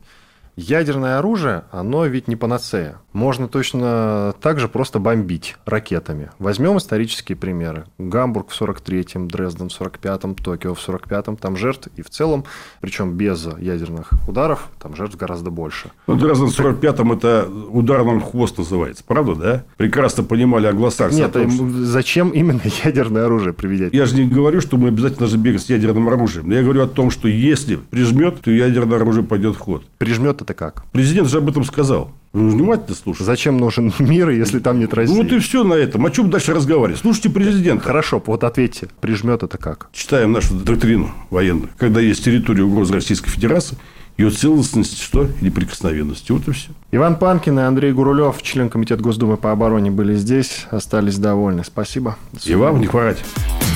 [0.56, 3.00] Ядерное оружие, оно ведь не панацея.
[3.12, 6.32] Можно точно так же просто бомбить ракетами.
[6.40, 7.86] Возьмем исторические примеры.
[7.98, 11.36] Гамбург в 43-м, Дрезден в 45-м, Токио в 45-м.
[11.36, 12.46] Там жертв и в целом,
[12.80, 15.92] причем без ядерных ударов, там жертв гораздо больше.
[16.08, 19.64] Ну, Дрезден в 45-м это ударным хвост называется, правда, да?
[19.76, 21.18] Прекрасно понимали англосаксы.
[21.18, 21.70] Нет, том, что...
[21.70, 23.94] зачем именно ядерное оружие применять?
[23.94, 26.50] Я же не говорю, что мы обязательно должны бегать с ядерным оружием.
[26.50, 29.84] Я говорю о том, что если прижмет, то ядерное оружие пойдет в ход.
[29.98, 30.86] Прижмет это как?
[30.92, 32.12] Президент же об этом сказал.
[32.32, 33.26] Вы внимательно слушайте.
[33.26, 35.14] Зачем нужен мир, если там нет России?
[35.14, 36.06] Ну, вот и все на этом.
[36.06, 37.02] О чем дальше разговаривать?
[37.02, 38.88] Слушайте президент, Хорошо, вот ответьте.
[39.02, 39.90] Прижмет это как?
[39.92, 41.70] Читаем нашу доктрину военную.
[41.78, 43.78] Когда есть территория угрозы Российской Федерации,
[44.18, 45.26] ее целостность что?
[45.26, 46.32] И неприкосновенности.
[46.32, 46.70] Вот и все.
[46.92, 50.68] Иван Панкин и Андрей Гурулев, член Комитета Госдумы по обороне, были здесь.
[50.72, 51.64] Остались довольны.
[51.66, 52.18] Спасибо.
[52.46, 53.24] И вам не хворать.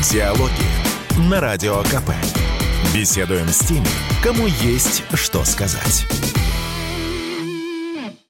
[0.10, 0.52] Диалоги
[1.30, 2.12] на Радио КП.
[2.94, 3.86] Беседуем с теми,
[4.24, 6.08] кому есть что сказать.